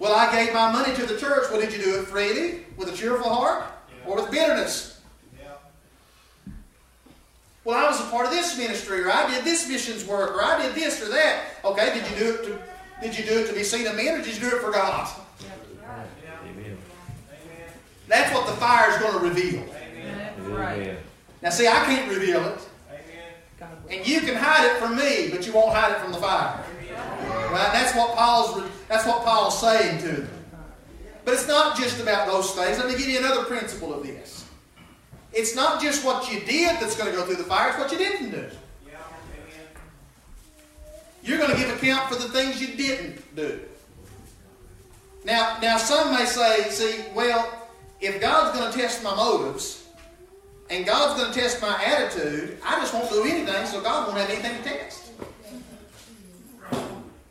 [0.03, 1.45] Well, I gave my money to the church.
[1.49, 3.67] Well, did you do it freely, with a cheerful heart,
[4.05, 5.01] or with bitterness?
[7.63, 10.43] Well, I was a part of this ministry, or I did this missions work, or
[10.43, 11.45] I did this or that.
[11.65, 12.59] Okay, did you do it to
[13.01, 14.73] did you do it to be seen of men, or did you do it for
[14.73, 15.09] God?
[16.49, 16.77] Amen.
[18.09, 19.65] That's what the fire is going to reveal.
[20.05, 20.97] That's right.
[21.43, 22.59] Now, see, I can't reveal it.
[23.61, 26.19] God And you can hide it from me, but you won't hide it from the
[26.19, 26.61] fire.
[27.53, 27.71] Right?
[27.73, 30.29] That's what Paul's that's what Paul's saying to them.
[31.25, 32.77] But it's not just about those things.
[32.77, 34.45] Let me give you another principle of this.
[35.33, 37.91] It's not just what you did that's going to go through the fire, it's what
[37.91, 38.51] you didn't do.
[41.25, 43.61] You're going to give account for the things you didn't do.
[45.25, 47.51] Now, now some may say, see, well,
[48.01, 49.87] if God's going to test my motives
[50.69, 54.19] and God's going to test my attitude, I just won't do anything, so God won't
[54.19, 55.13] have anything to test.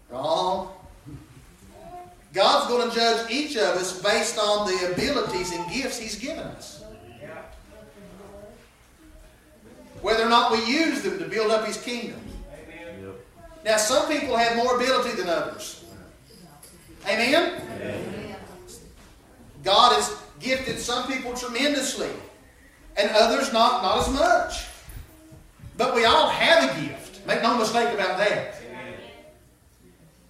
[0.09, 0.71] Wrong.
[2.33, 6.39] God's going to judge each of us based on the abilities and gifts He's given
[6.39, 6.83] us.
[10.01, 12.19] Whether or not we use them to build up His kingdom.
[13.63, 15.83] Now, some people have more ability than others.
[17.05, 17.61] Amen?
[17.75, 18.35] Amen.
[19.63, 22.09] God has gifted some people tremendously,
[22.97, 24.65] and others not, not as much.
[25.77, 27.25] But we all have a gift.
[27.27, 28.55] Make no mistake about that.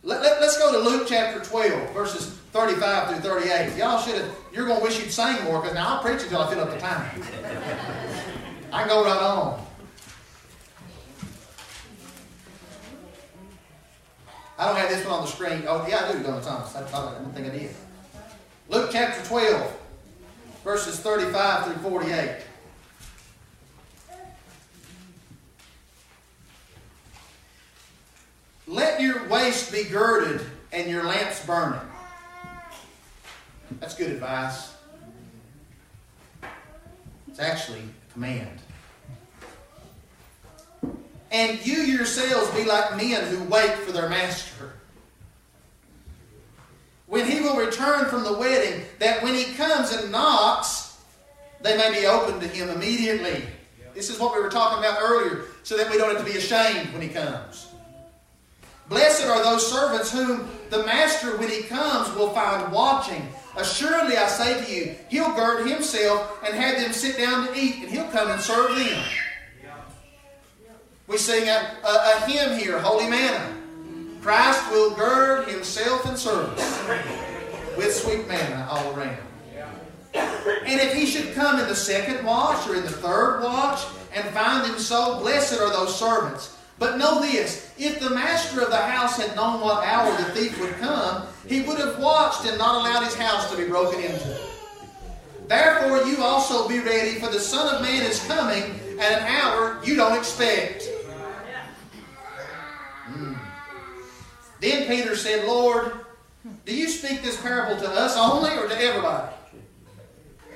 [0.03, 3.77] Let, let, us go to Luke chapter 12, verses 35 through 38.
[3.77, 6.41] Y'all should have, you're going to wish you'd sang more, because now I'll preach until
[6.41, 7.21] I fill up the time.
[8.73, 9.63] I go right on.
[14.57, 15.63] I don't have this one on the screen.
[15.67, 16.75] Oh, yeah, I do, Donna Thomas.
[16.75, 17.75] I, I didn't think I did.
[18.69, 19.77] Luke chapter 12,
[20.63, 22.37] verses 35 through 48.
[28.71, 30.39] Let your waist be girded
[30.71, 31.81] and your lamps burning.
[33.81, 34.73] That's good advice.
[37.27, 38.61] It's actually a command.
[41.31, 44.71] And you yourselves be like men who wait for their master.
[47.07, 50.97] When he will return from the wedding, that when he comes and knocks,
[51.59, 53.43] they may be open to him immediately.
[53.93, 56.37] This is what we were talking about earlier, so that we don't have to be
[56.37, 57.70] ashamed when he comes.
[58.91, 63.25] Blessed are those servants whom the master, when he comes, will find watching.
[63.55, 67.83] Assuredly, I say to you, he'll gird himself and have them sit down to eat,
[67.83, 69.01] and he'll come and serve them.
[71.07, 73.55] We sing a, a, a hymn here, Holy Manna.
[74.21, 76.83] Christ will gird himself in service
[77.77, 79.17] with sweet manna all around.
[80.13, 84.27] And if he should come in the second watch or in the third watch and
[84.31, 86.57] find them so, blessed are those servants.
[86.81, 90.59] But know this if the master of the house had known what hour the thief
[90.59, 94.39] would come, he would have watched and not allowed his house to be broken into.
[95.47, 98.63] Therefore, you also be ready, for the Son of Man is coming
[98.99, 100.89] at an hour you don't expect.
[103.11, 103.37] Mm.
[104.59, 105.91] Then Peter said, Lord,
[106.65, 109.31] do you speak this parable to us only or to everybody?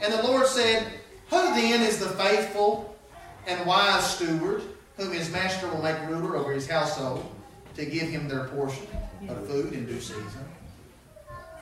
[0.01, 0.91] And the Lord said,
[1.29, 2.97] Who then is the faithful
[3.45, 4.63] and wise steward
[4.97, 7.25] whom his master will make ruler over his household
[7.75, 8.87] to give him their portion
[9.27, 10.45] of food in due season?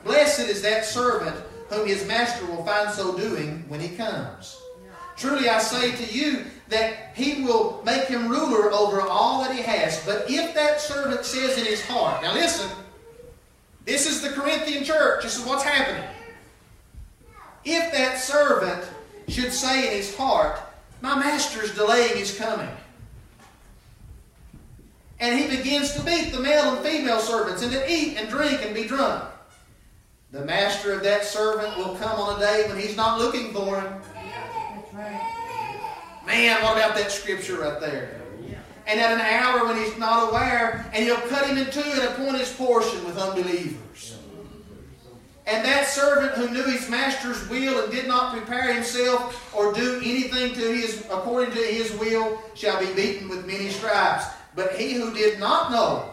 [0.04, 1.36] Blessed is that servant
[1.68, 4.60] whom his master will find so doing when he comes.
[5.16, 9.62] Truly I say to you that he will make him ruler over all that he
[9.62, 10.04] has.
[10.04, 12.68] But if that servant says in his heart, now listen,
[13.84, 16.08] this is the Corinthian church, this is what's happening.
[17.64, 18.84] If that servant
[19.28, 20.58] should say in his heart,
[21.00, 22.68] My master is delaying his coming,
[25.20, 28.60] and he begins to beat the male and female servants, and to eat and drink
[28.64, 29.24] and be drunk,
[30.32, 33.80] the master of that servant will come on a day when he's not looking for
[33.80, 34.00] him.
[36.26, 38.20] Man, what about that scripture right there?
[38.86, 42.02] And at an hour when he's not aware, and he'll cut him in two and
[42.02, 44.18] appoint his portion with unbelievers.
[45.46, 49.98] And that servant who knew his master's will and did not prepare himself or do
[49.98, 54.24] anything to his according to his will shall be beaten with many stripes.
[54.56, 56.10] But he who did not know,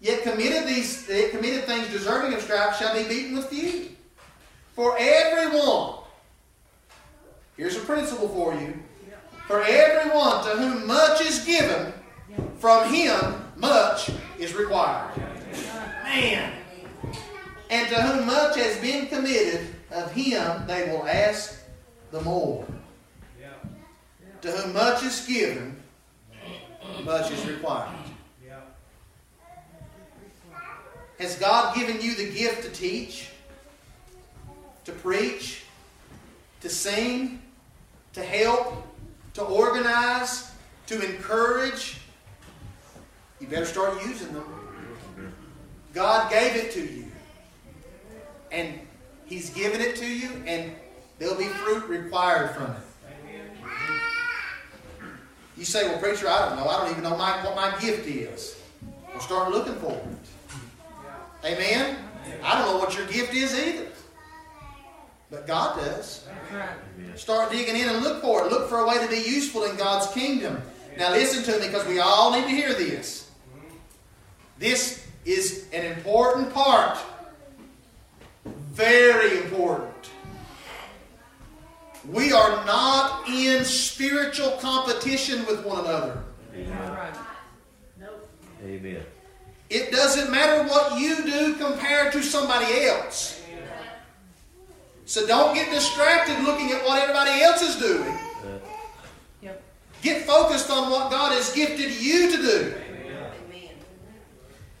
[0.00, 3.90] yet committed these committed things deserving of stripes, shall be beaten with few.
[4.74, 6.00] For everyone,
[7.56, 8.78] here's a principle for you.
[9.46, 11.92] For everyone to whom much is given,
[12.58, 15.16] from him much is required.
[16.04, 16.52] Man.
[17.70, 21.62] And to whom much has been committed, of him they will ask
[22.10, 22.66] the more.
[24.42, 25.77] To whom much is given,
[27.04, 27.88] much is required.
[31.18, 33.30] Has God given you the gift to teach,
[34.84, 35.64] to preach,
[36.60, 37.42] to sing,
[38.12, 38.86] to help,
[39.34, 40.52] to organize,
[40.86, 41.98] to encourage?
[43.40, 44.44] You better start using them.
[45.92, 47.06] God gave it to you.
[48.52, 48.78] And
[49.26, 50.72] He's given it to you, and
[51.18, 52.87] there'll be fruit required from it.
[55.58, 56.68] You say, well, preacher, I don't know.
[56.68, 58.56] I don't even know my, what my gift is.
[59.08, 61.44] Well, start looking for it.
[61.44, 61.96] Amen?
[62.44, 63.88] I don't know what your gift is either.
[65.30, 66.26] But God does.
[67.16, 68.52] Start digging in and look for it.
[68.52, 70.62] Look for a way to be useful in God's kingdom.
[70.96, 73.28] Now, listen to me because we all need to hear this.
[74.58, 76.98] This is an important part.
[83.98, 86.22] Spiritual competition with one another.
[86.54, 87.14] Amen.
[88.64, 89.02] Amen.
[89.70, 93.42] It doesn't matter what you do compared to somebody else.
[95.04, 98.16] So don't get distracted looking at what everybody else is doing.
[100.00, 102.74] Get focused on what God has gifted you to do.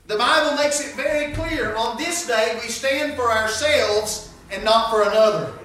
[0.06, 4.90] The Bible makes it very clear on this day we stand for ourselves and not
[4.90, 5.58] for another.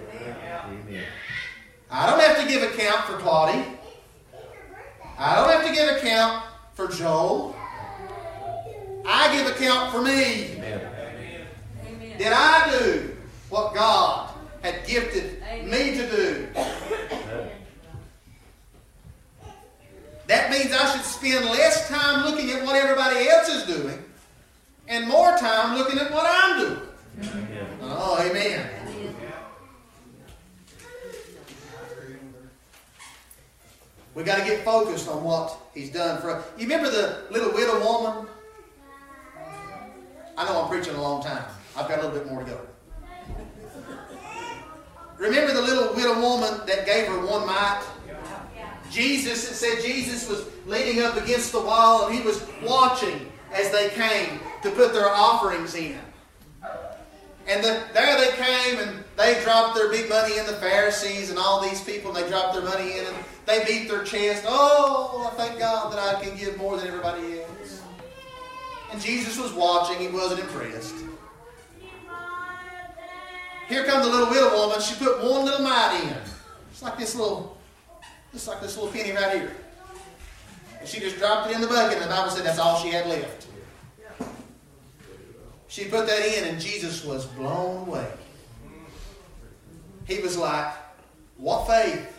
[1.93, 2.07] Amen.
[2.07, 3.65] I don't have to give account for Claudie.
[5.17, 7.55] I don't have to give account for Joel.
[9.05, 10.55] I give account for me.
[10.55, 12.17] Amen.
[12.17, 13.15] Did I do
[13.49, 16.47] what God had gifted me to do?
[20.27, 24.03] That means I should spend less time looking at what everybody else is doing
[24.87, 26.79] and more time looking at what I'm doing.
[27.81, 28.82] Oh, amen.
[34.15, 36.45] We got to get focused on what He's done for us.
[36.57, 38.27] You remember the little widow woman?
[40.37, 41.43] I know I'm preaching a long time.
[41.75, 42.59] I've got a little bit more to go.
[45.17, 47.83] Remember the little widow woman that gave her one mite?
[48.91, 53.71] Jesus, it said Jesus was leaning up against the wall and he was watching as
[53.71, 55.97] they came to put their offerings in.
[57.47, 61.37] And the, there they came and they dropped their big money in the Pharisees and
[61.37, 63.15] all these people, and they dropped their money in and
[63.45, 64.45] they beat their chest.
[64.47, 67.81] Oh, I thank God that I can give more than everybody else.
[68.91, 70.95] And Jesus was watching, he wasn't impressed.
[73.67, 74.81] Here comes the little widow woman.
[74.81, 76.15] She put one little mite in.
[76.71, 77.57] It's like this little,
[78.31, 79.55] just like this little penny right here.
[80.79, 82.89] And she just dropped it in the bucket, and the Bible said that's all she
[82.89, 83.47] had left.
[85.73, 88.07] She put that in, and Jesus was blown away.
[90.05, 90.71] He was like,
[91.37, 92.15] What faith?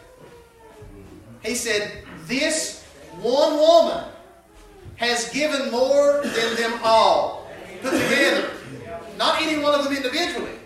[1.45, 2.83] He said, This
[3.21, 4.07] one woman
[4.97, 7.49] has given more than them all
[7.81, 8.51] put together.
[9.19, 10.59] Not any one of them individually.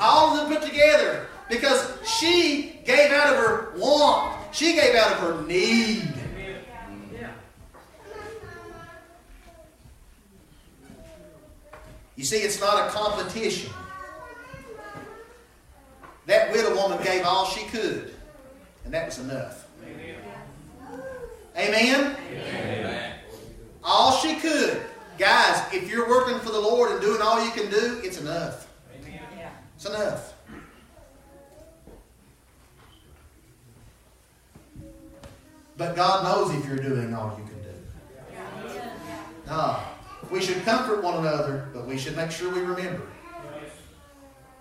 [0.00, 1.26] All of them put together.
[1.50, 4.34] Because she gave out of her want.
[4.54, 6.19] She gave out of her need.
[12.20, 13.72] You see, it's not a competition.
[16.26, 18.14] That widow woman gave all she could,
[18.84, 19.66] and that was enough.
[21.56, 22.14] Amen?
[22.30, 23.14] Amen.
[23.82, 24.82] All she could.
[25.16, 28.68] Guys, if you're working for the Lord and doing all you can do, it's enough.
[29.76, 30.34] It's enough.
[35.78, 37.70] But God knows if you're doing all you can do.
[39.48, 39.96] Ah,
[40.30, 43.02] we should comfort one another, but we should make sure we remember.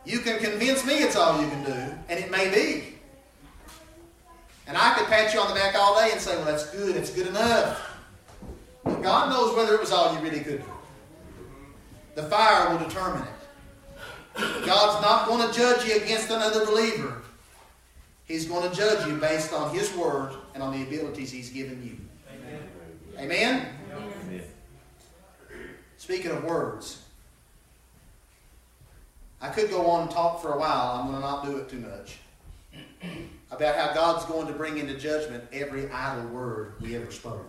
[0.06, 2.96] You can convince me it's all you can do, and it may be.
[4.68, 6.96] And I could pat you on the back all day and say, well, that's good,
[6.96, 7.98] it's good enough.
[8.84, 10.72] But God knows whether it was all you really could do.
[12.16, 14.66] The fire will determine it.
[14.66, 17.22] God's not going to judge you against another believer.
[18.26, 21.84] He's going to judge you based on His Word and on the abilities He's given
[21.84, 21.98] you.
[23.18, 23.66] Amen?
[23.92, 24.44] Amen.
[26.10, 27.04] Speaking of words,
[29.40, 31.00] I could go on and talk for a while.
[31.00, 32.18] I'm going to not do it too much.
[33.52, 37.48] About how God's going to bring into judgment every idle word we ever spoke.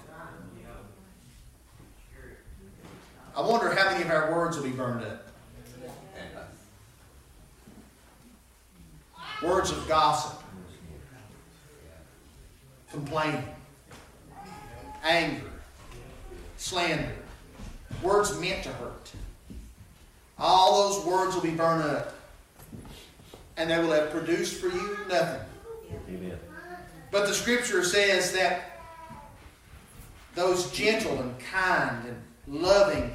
[3.35, 5.27] I wonder how many of our words will be burned up.
[9.43, 10.39] Words of gossip,
[12.91, 13.43] complaining,
[15.03, 15.51] anger,
[16.59, 17.15] slander,
[18.03, 19.13] words meant to hurt.
[20.39, 22.15] All those words will be burned up.
[23.57, 25.47] And they will have produced for you nothing.
[26.09, 26.39] Amen.
[27.11, 28.81] But the scripture says that
[30.35, 33.13] those gentle and kind and loving,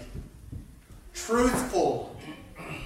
[1.14, 2.16] truthful,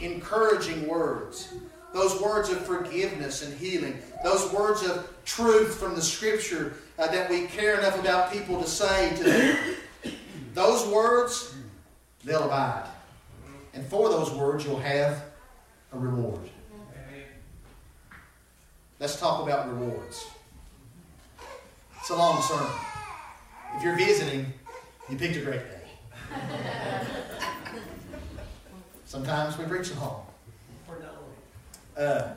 [0.02, 1.54] encouraging words,
[1.93, 7.30] those words of forgiveness and healing, those words of truth from the scripture uh, that
[7.30, 9.76] we care enough about people to say to them,
[10.54, 11.56] those words,
[12.30, 12.88] they'll abide.
[13.74, 15.24] And for those words, you'll have
[15.92, 16.50] a reward.
[19.00, 20.28] Let's talk about rewards.
[21.98, 22.72] It's a long sermon.
[23.76, 24.46] If you're visiting,
[25.10, 25.82] you picked a great day.
[29.06, 30.22] Sometimes we preach at home.
[31.98, 32.30] Uh,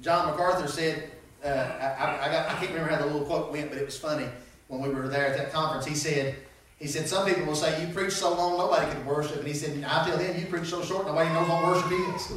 [0.00, 1.10] John MacArthur said,
[1.44, 3.98] uh, I, I, got, I can't remember how the little quote went, but it was
[3.98, 4.26] funny
[4.68, 5.86] when we were there at that conference.
[5.86, 6.36] He said,
[6.80, 9.36] he said, some people will say, you preach so long, nobody can worship.
[9.36, 12.32] And he said, I tell them, you preach so short, nobody knows what worship is.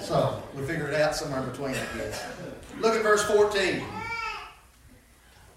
[0.06, 2.24] so, we figure it out somewhere in between, I guess.
[2.80, 3.84] Look at verse 14.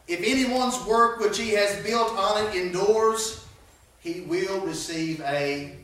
[0.08, 3.45] If anyone's work which he has built on it endures,
[3.99, 5.78] he will receive a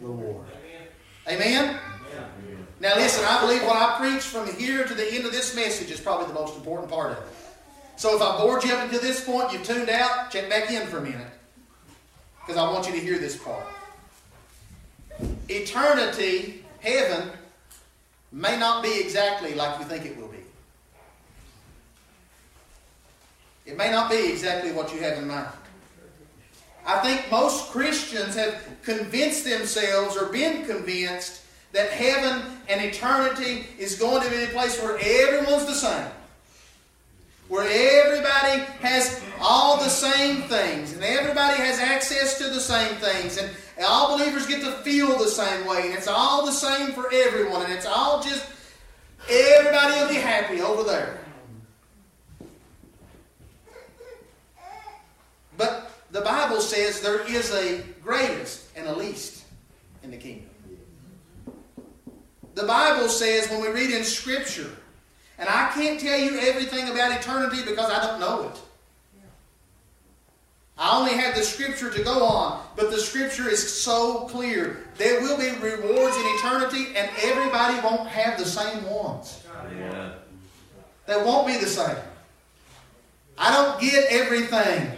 [0.00, 0.46] reward.
[1.28, 1.76] Amen?
[2.78, 5.90] Now listen, I believe what I preach from here to the end of this message
[5.90, 7.24] is probably the most important part of it.
[8.00, 10.86] So if I bored you up until this point, you've tuned out, check back in
[10.86, 11.26] for a minute.
[12.40, 13.66] Because I want you to hear this part.
[15.50, 17.28] Eternity, heaven,
[18.32, 20.38] may not be exactly like you think it will be.
[23.66, 25.48] It may not be exactly what you have in mind.
[26.86, 31.42] I think most Christians have convinced themselves or been convinced
[31.72, 36.10] that heaven and eternity is going to be a place where everyone's the same.
[37.50, 43.38] Where everybody has all the same things and everybody has access to the same things
[43.38, 43.50] and
[43.84, 47.64] all believers get to feel the same way and it's all the same for everyone
[47.64, 48.46] and it's all just
[49.28, 51.18] everybody will be happy over there.
[55.56, 59.44] But the Bible says there is a greatest and a least
[60.04, 60.50] in the kingdom.
[62.54, 64.70] The Bible says when we read in Scripture
[65.40, 68.60] And I can't tell you everything about eternity because I don't know it.
[70.76, 74.84] I only have the scripture to go on, but the scripture is so clear.
[74.96, 79.42] There will be rewards in eternity, and everybody won't have the same ones.
[81.06, 81.96] They won't be the same.
[83.36, 84.92] I don't get everything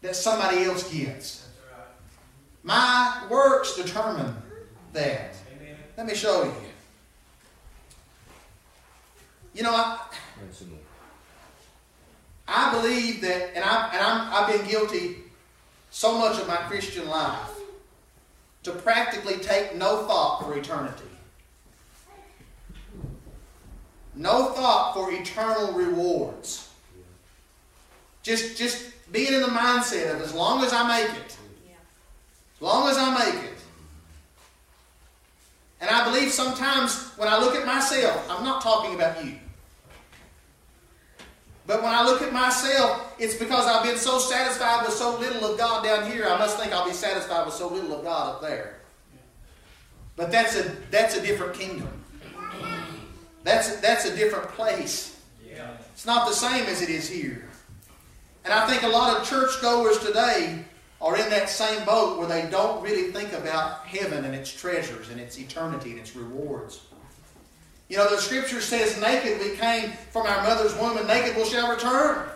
[0.00, 1.46] that somebody else gets.
[2.62, 4.34] My works determine
[4.92, 5.36] that.
[5.96, 6.69] Let me show you.
[9.54, 9.98] You know, I,
[12.46, 15.16] I believe that, and, I, and I'm, I've been guilty
[15.90, 17.50] so much of my Christian life
[18.62, 21.04] to practically take no thought for eternity.
[24.14, 26.68] No thought for eternal rewards.
[28.22, 31.36] Just, just being in the mindset of as long as I make it,
[32.56, 33.59] as long as I make it.
[35.80, 39.36] And I believe sometimes when I look at myself, I'm not talking about you.
[41.66, 45.44] But when I look at myself, it's because I've been so satisfied with so little
[45.44, 48.34] of God down here, I must think I'll be satisfied with so little of God
[48.34, 48.80] up there.
[50.16, 51.88] But that's a, that's a different kingdom.
[53.42, 55.18] That's that's a different place.
[55.92, 57.48] It's not the same as it is here.
[58.44, 60.64] And I think a lot of churchgoers today
[61.00, 65.08] are in that same boat where they don't really think about heaven and its treasures
[65.08, 66.82] and its eternity and its rewards.
[67.88, 71.44] You know, the scripture says, Naked we came from our mother's womb, and naked we
[71.44, 72.28] shall return.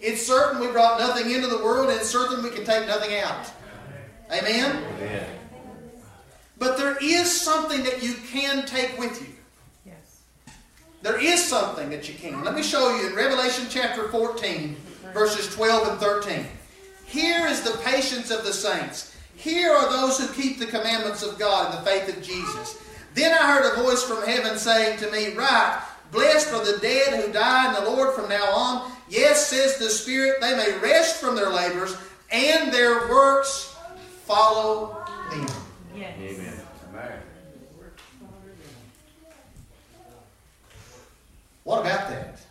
[0.00, 3.18] It's certain we brought nothing into the world, and it's certain we can take nothing
[3.20, 3.46] out.
[4.30, 4.82] Amen?
[4.98, 5.26] Amen.
[6.58, 9.34] But there is something that you can take with you.
[9.86, 10.22] Yes.
[11.02, 12.42] There is something that you can.
[12.44, 14.76] Let me show you in Revelation chapter 14,
[15.14, 16.46] verses 12 and 13.
[17.06, 19.16] Here is the patience of the saints.
[19.36, 22.82] Here are those who keep the commandments of God and the faith of Jesus.
[23.14, 27.24] Then I heard a voice from heaven saying to me, Write, blessed are the dead
[27.24, 28.92] who die in the Lord from now on.
[29.08, 31.96] Yes, says the Spirit, they may rest from their labors,
[32.30, 33.76] and their works
[34.24, 35.46] follow them.
[35.94, 36.18] Yes.
[36.20, 36.56] Amen.
[41.66, 42.45] What about that?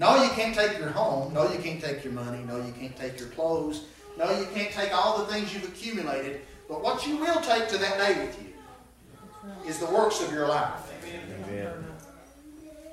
[0.00, 1.34] No, you can't take your home.
[1.34, 2.42] No, you can't take your money.
[2.48, 3.84] No, you can't take your clothes.
[4.16, 6.40] No, you can't take all the things you've accumulated.
[6.70, 10.48] But what you will take to that day with you is the works of your
[10.48, 10.90] life.
[11.04, 11.84] Amen.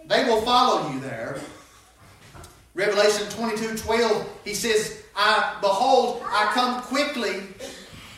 [0.07, 1.39] They will follow you there.
[2.73, 7.41] Revelation 22 12, he says, I behold, I come quickly,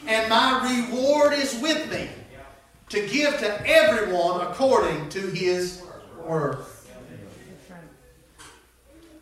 [0.08, 2.10] and my reward is with me
[2.90, 5.84] to give to everyone according to his
[6.26, 6.79] worth.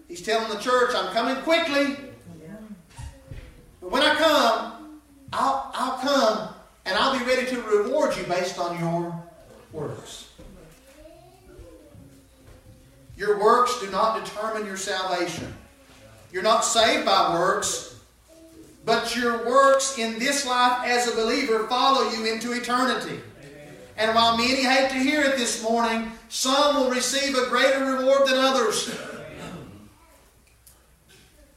[0.07, 1.97] He's telling the church, I'm coming quickly.
[3.81, 4.99] But when I come,
[5.33, 6.53] I'll, I'll come
[6.85, 9.23] and I'll be ready to reward you based on your
[9.71, 10.29] works.
[13.17, 15.53] Your works do not determine your salvation.
[16.31, 17.99] You're not saved by works,
[18.85, 23.19] but your works in this life as a believer follow you into eternity.
[23.97, 28.27] And while many hate to hear it this morning, some will receive a greater reward
[28.27, 28.95] than others.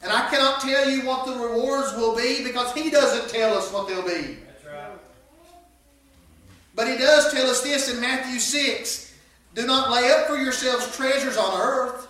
[0.03, 3.71] And I cannot tell you what the rewards will be because He doesn't tell us
[3.71, 4.37] what they'll be.
[6.73, 9.13] But He does tell us this in Matthew 6
[9.53, 12.07] Do not lay up for yourselves treasures on earth.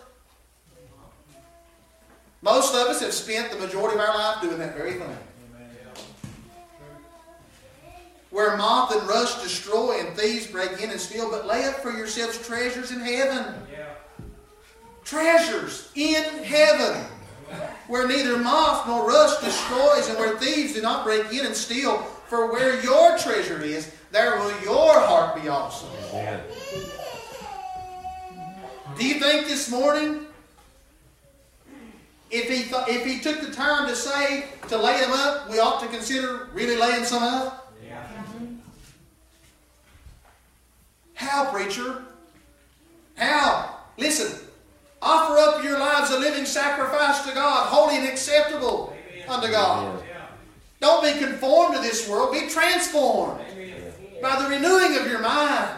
[2.42, 5.18] Most of us have spent the majority of our life doing that very thing.
[8.32, 11.92] Where moth and rust destroy and thieves break in and steal, but lay up for
[11.92, 13.54] yourselves treasures in heaven.
[15.04, 17.06] Treasures in heaven
[17.88, 21.98] where neither moth nor rust destroys, and where thieves do not break in and steal.
[22.28, 25.88] For where your treasure is, there will your heart be also.
[26.14, 26.40] Amen.
[28.98, 30.26] Do you think this morning,
[32.30, 35.60] if he th- if he took the time to say to lay them up, we
[35.60, 37.74] ought to consider really laying some up?
[41.14, 42.04] How, preacher?
[43.16, 43.78] How?
[43.98, 44.40] Listen,
[45.02, 48.96] offer up your lives a living sacrifice to God, holy and acceptable
[49.28, 50.04] unto God.
[50.80, 53.40] Don't be conformed to this world, be transformed
[54.22, 55.70] by the renewing of your mind.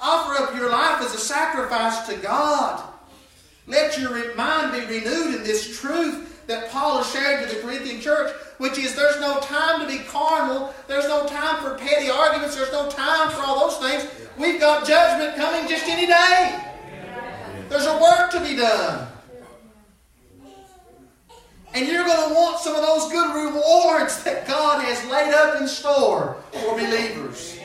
[0.00, 2.82] Offer up your life as a sacrifice to God.
[3.66, 8.00] Let your mind be renewed in this truth that Paul has shared to the Corinthian
[8.00, 12.56] church, which is there's no time to be carnal, there's no time for petty arguments,
[12.56, 14.10] there's no time for all those things.
[14.36, 16.71] We've got judgment coming just any day.
[17.72, 19.08] There's a work to be done.
[21.72, 25.58] And you're going to want some of those good rewards that God has laid up
[25.58, 27.58] in store for believers.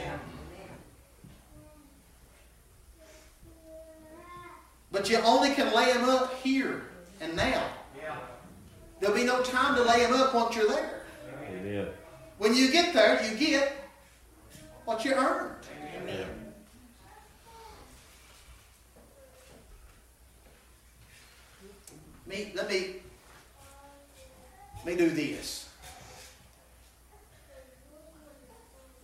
[4.93, 6.83] But you only can lay them up here
[7.19, 7.67] and now.
[9.01, 11.01] There'll be no time to lay them up once you're there.
[11.49, 11.87] Amen.
[12.37, 13.73] When you get there, you get
[14.85, 15.51] what you earned.
[22.27, 22.95] Me, let me,
[24.77, 25.69] let me do this.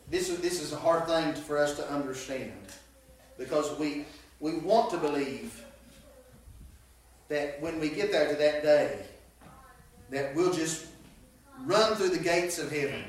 [0.09, 2.51] This is, this is a hard thing for us to understand
[3.38, 4.05] because we,
[4.41, 5.63] we want to believe
[7.30, 8.99] that when we get there to that day,
[10.09, 10.86] that we'll just
[11.65, 13.05] run through the gates of heaven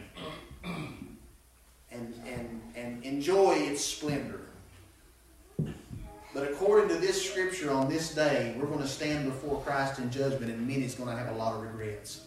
[1.91, 4.44] and, and, and enjoy its splendor.
[6.35, 10.11] But according to this scripture on this day, we're going to stand before Christ in
[10.11, 12.23] judgment, and many's going to have a lot of regrets.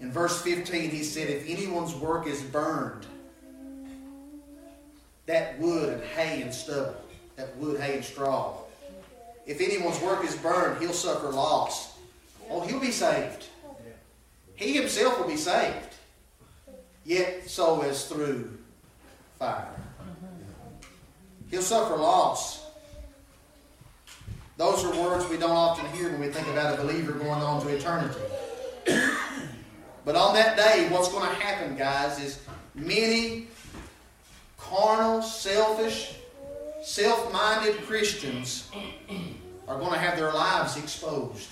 [0.00, 3.06] In verse 15, he said, If anyone's work is burned,
[5.26, 6.96] that wood and hay and stubble,
[7.36, 8.58] that wood, hay, and straw,
[9.46, 11.96] if anyone's work is burned, he'll suffer loss.
[12.50, 13.46] Oh, he'll be saved.
[14.56, 15.94] He himself will be saved.
[17.04, 18.58] Yet so as through
[19.38, 19.75] fire.
[21.56, 22.66] He'll suffer loss.
[24.58, 27.62] Those are words we don't often hear when we think about a believer going on
[27.62, 28.20] to eternity.
[30.04, 32.42] but on that day, what's going to happen, guys, is
[32.74, 33.46] many
[34.58, 36.16] carnal, selfish,
[36.82, 38.70] self minded Christians
[39.66, 41.48] are going to have their lives exposed.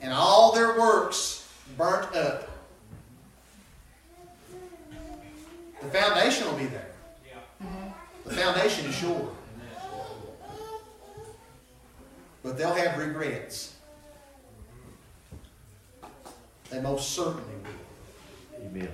[0.00, 2.48] And all their works burnt up.
[5.82, 6.89] The foundation will be there.
[8.24, 9.28] The foundation is sure.
[12.42, 13.74] But they'll have regrets.
[16.70, 18.66] They most certainly will.
[18.66, 18.88] Amen.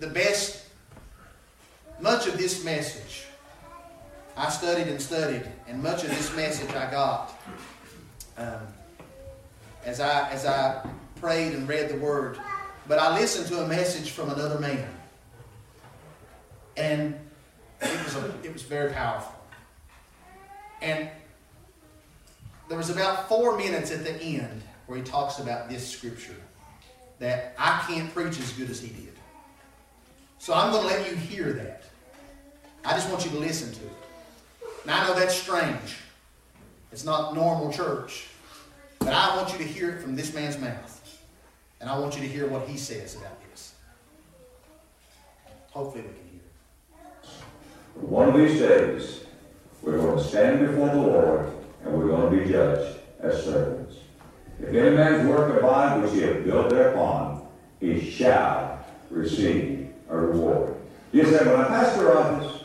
[0.00, 0.64] The best,
[2.00, 3.24] much of this message,
[4.36, 7.34] I studied and studied, and much of this message I got
[8.36, 8.60] um,
[9.84, 12.38] as I as I prayed and read the Word.
[12.86, 14.88] But I listened to a message from another man,
[16.78, 17.14] and
[17.80, 19.34] it was a, it was very powerful.
[20.80, 21.08] And
[22.68, 26.36] there was about four minutes at the end where he talks about this scripture
[27.18, 29.12] that I can't preach as good as he did.
[30.38, 31.82] So I'm going to let you hear that.
[32.84, 33.92] I just want you to listen to it.
[34.86, 35.96] Now I know that's strange.
[36.92, 38.28] It's not normal church.
[39.00, 40.94] But I want you to hear it from this man's mouth.
[41.80, 43.74] And I want you to hear what he says about this.
[45.70, 46.27] Hopefully we can.
[48.00, 49.24] One of these days,
[49.82, 51.52] we're going to stand before the Lord
[51.84, 53.96] and we're going to be judged as servants.
[54.60, 57.46] If any man's work abide which he hath built thereupon,
[57.80, 60.74] he shall receive a reward.
[61.12, 62.64] You say, when I pastor office,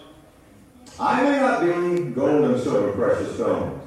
[1.00, 3.82] I may not be gold and silver precious stones.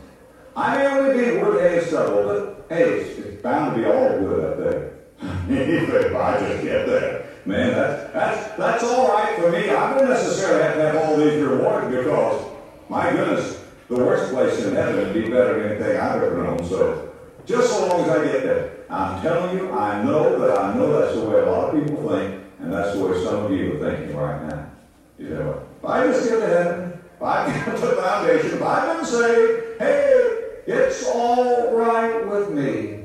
[0.57, 4.18] I may only be wood, hay, stubble, but hey, it's, it's bound to be all
[4.18, 4.92] good up there.
[5.49, 7.26] if I just get there.
[7.47, 9.70] Man, that's, that's, that's all right for me.
[9.70, 12.44] I don't necessarily have to have all these rewards because,
[12.88, 16.64] my goodness, the worst place in heaven would be better than anything I've ever known.
[16.68, 17.14] So,
[17.47, 18.72] just so long as I get there.
[18.90, 22.09] I'm telling you, I know that I know that's the way a lot of people
[22.09, 24.70] think, and that's the way some of you are thinking right now.
[25.16, 28.62] You know, if I just get to heaven, if I get to the foundation, if
[28.62, 33.05] I've been saved, hey, it's all right with me.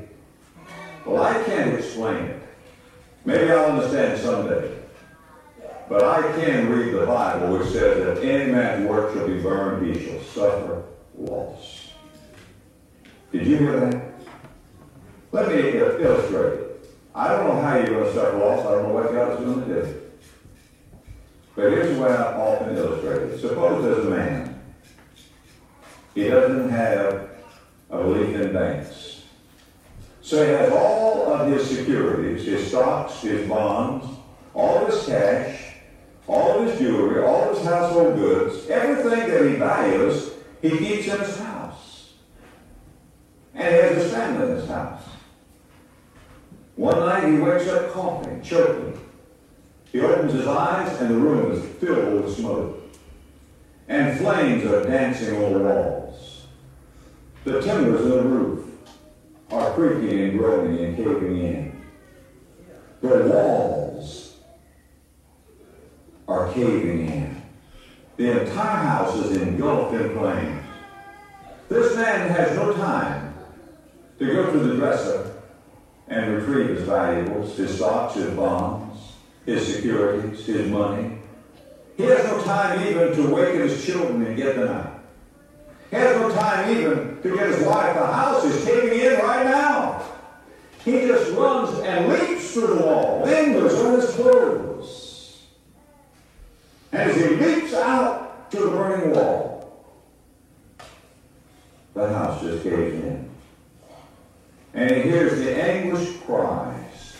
[1.06, 2.41] Well, I can't explain it.
[3.24, 4.78] Maybe I'll understand someday.
[5.88, 9.86] But I can read the Bible which says that any man's work shall be burned,
[9.86, 10.84] he shall suffer
[11.16, 11.90] loss.
[13.30, 14.12] Did you hear that?
[15.32, 16.94] Let me uh, illustrate it.
[17.14, 18.66] I don't know how you're going to suffer loss.
[18.66, 20.00] I don't know what God is going to do.
[21.54, 23.40] But here's the way I often illustrate it.
[23.40, 24.62] Suppose there's a man.
[26.14, 27.30] He doesn't have
[27.90, 29.11] a belief in banks.
[30.22, 34.06] So he has all of his securities, his stocks, his bonds,
[34.54, 35.74] all of his cash,
[36.28, 40.30] all of his jewelry, all of his household goods, everything that he values,
[40.62, 42.12] he keeps in his house.
[43.52, 45.02] And he has his family in his house.
[46.76, 48.98] One night he wakes up coughing, choking.
[49.90, 52.78] He opens his eyes and the room is filled with smoke.
[53.88, 56.46] And flames are dancing on the walls.
[57.44, 58.71] The timbers in the roof
[59.52, 61.82] are creaking and groaning and caving in.
[63.02, 64.36] The walls
[66.26, 67.42] are caving in.
[68.16, 70.64] The entire house is engulfed in flames.
[71.68, 73.34] This man has no time
[74.18, 75.34] to go to the dresser
[76.08, 81.18] and retrieve his valuables, his stocks, his bonds, his securities, his money.
[81.96, 85.00] He has no time even to waken his children and get them out.
[85.90, 87.94] He has no time even to get his wife.
[87.94, 90.02] The house is caving in right now.
[90.84, 95.42] He just runs and leaps through the wall, lingers on his clothes.
[96.90, 99.86] And as he leaps out to the burning wall,
[101.94, 103.30] the house just caves in.
[104.74, 107.16] And he hears the anguished cries,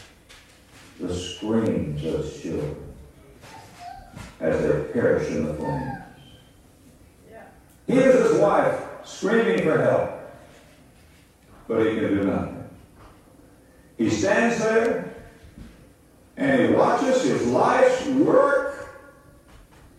[0.98, 2.76] the screams of his children
[4.40, 5.98] as they perish in the flames.
[7.86, 8.82] He hears his wife
[9.22, 10.20] screaming for help,
[11.68, 12.68] but he can do nothing.
[13.96, 15.14] He stands there
[16.36, 19.00] and he watches his life's work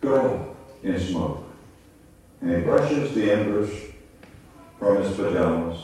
[0.01, 1.47] go in smoke.
[2.41, 3.71] And he brushes the embers
[4.77, 5.77] from his pajamas.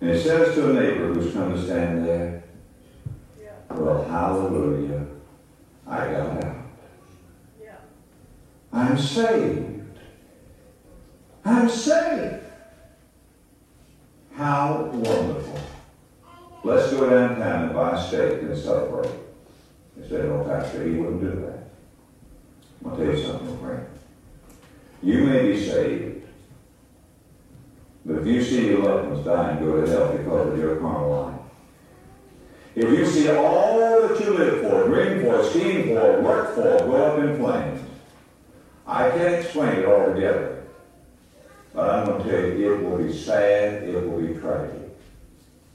[0.00, 2.44] And he says to a neighbor who's come to stand there,
[3.70, 5.04] Well, hallelujah,
[5.84, 6.56] I got out.
[8.72, 9.69] I'm saved.
[11.50, 12.44] I'm saved.
[14.34, 15.60] How wonderful.
[16.62, 19.10] Let's go downtown and buy a steak and celebrate.
[20.00, 21.70] He said, no, Pastor, he wouldn't do that.
[22.84, 23.86] I'll tell you something, friend.
[25.02, 26.22] You may be saved,
[28.06, 31.10] but if you see your loved ones dying, go to hell because of your carnal
[31.10, 31.40] life.
[32.76, 36.96] If you see all that you live for, dream for, scheme for, work for, go
[36.96, 37.80] up in flames,
[38.86, 40.59] I can't explain it all together.
[41.74, 44.76] But I'm going to tell you, it will be sad, it will be tragic.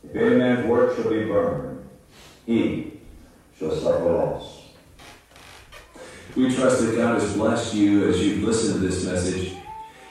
[0.03, 1.87] If any man's work shall be burned,
[2.45, 2.99] he
[3.57, 4.61] shall suffer loss.
[6.35, 9.53] We trust that God has blessed you as you've listened to this message.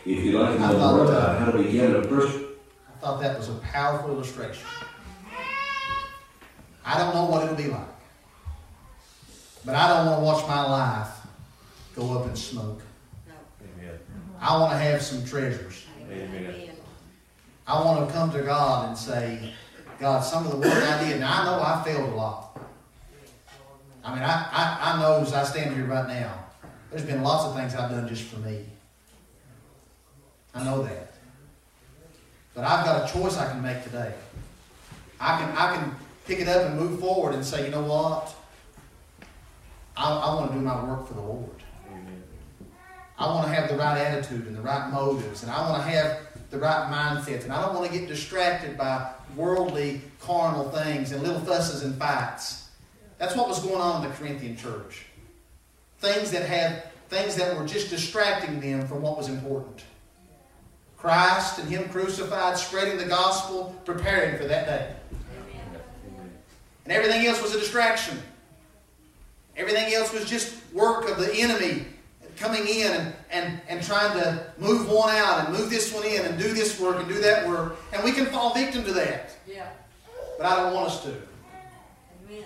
[0.07, 2.49] If you'd like to I know thought, more about how to begin a personal
[2.89, 4.67] I thought that was a powerful illustration.
[6.85, 7.81] I don't know what it'll be like.
[9.65, 11.09] But I don't want to watch my life
[11.95, 12.81] go up in smoke.
[14.45, 15.87] I want to have some treasures.
[16.11, 16.71] Amen.
[17.67, 19.55] I want to come to God and say,
[19.99, 22.61] God, some of the work I did, and I know I failed a lot.
[24.05, 26.45] I mean, I, I, I know as I stand here right now,
[26.91, 28.67] there's been lots of things I've done just for me.
[30.55, 31.15] I know that.
[32.55, 34.13] But I've got a choice I can make today.
[35.19, 35.95] I can, I can
[36.27, 38.35] pick it up and move forward and say, you know what?
[39.97, 41.64] I, I want to do my work for the Lord.
[43.19, 45.89] I want to have the right attitude and the right motives, and I want to
[45.89, 51.13] have the right mindsets, and I don't want to get distracted by worldly, carnal things
[51.13, 52.69] and little fusses and fights.
[53.19, 55.07] That's what was going on in the Corinthian church.
[55.99, 59.85] Things that had things that were just distracting them from what was important.
[60.97, 64.95] Christ and Him crucified, spreading the gospel, preparing for that day.
[66.85, 68.19] And everything else was a distraction.
[69.57, 71.87] Everything else was just work of the enemy
[72.37, 76.25] coming in and, and, and trying to move one out and move this one in
[76.25, 77.77] and do this work and do that work.
[77.93, 79.37] And we can fall victim to that.
[79.47, 79.69] Yeah.
[80.39, 81.11] But I don't want us to.
[81.11, 82.45] Amen.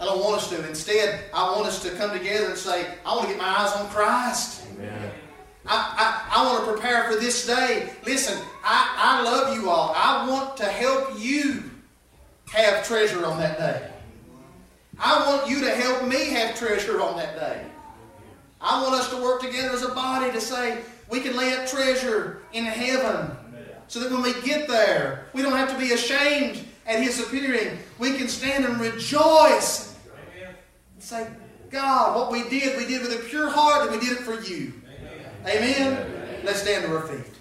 [0.00, 0.68] I don't want us to.
[0.68, 3.72] Instead, I want us to come together and say, I want to get my eyes
[3.72, 4.64] on Christ.
[4.74, 5.10] Amen.
[5.66, 7.90] I, I, I want to prepare for this day.
[8.04, 9.92] Listen, I, I love you all.
[9.96, 11.64] I want to help you
[12.52, 13.90] have treasure on that day.
[14.98, 17.64] I want you to help me have treasure on that day.
[18.60, 20.78] I want us to work together as a body to say
[21.08, 23.36] we can lay up treasure in heaven
[23.86, 27.78] so that when we get there, we don't have to be ashamed at His appearing.
[27.98, 29.96] We can stand and rejoice
[30.44, 31.28] and say,
[31.70, 34.40] God, what we did, we did with a pure heart and we did it for
[34.40, 34.72] you.
[35.46, 36.40] Amen.
[36.44, 37.37] Let's stand to our feet.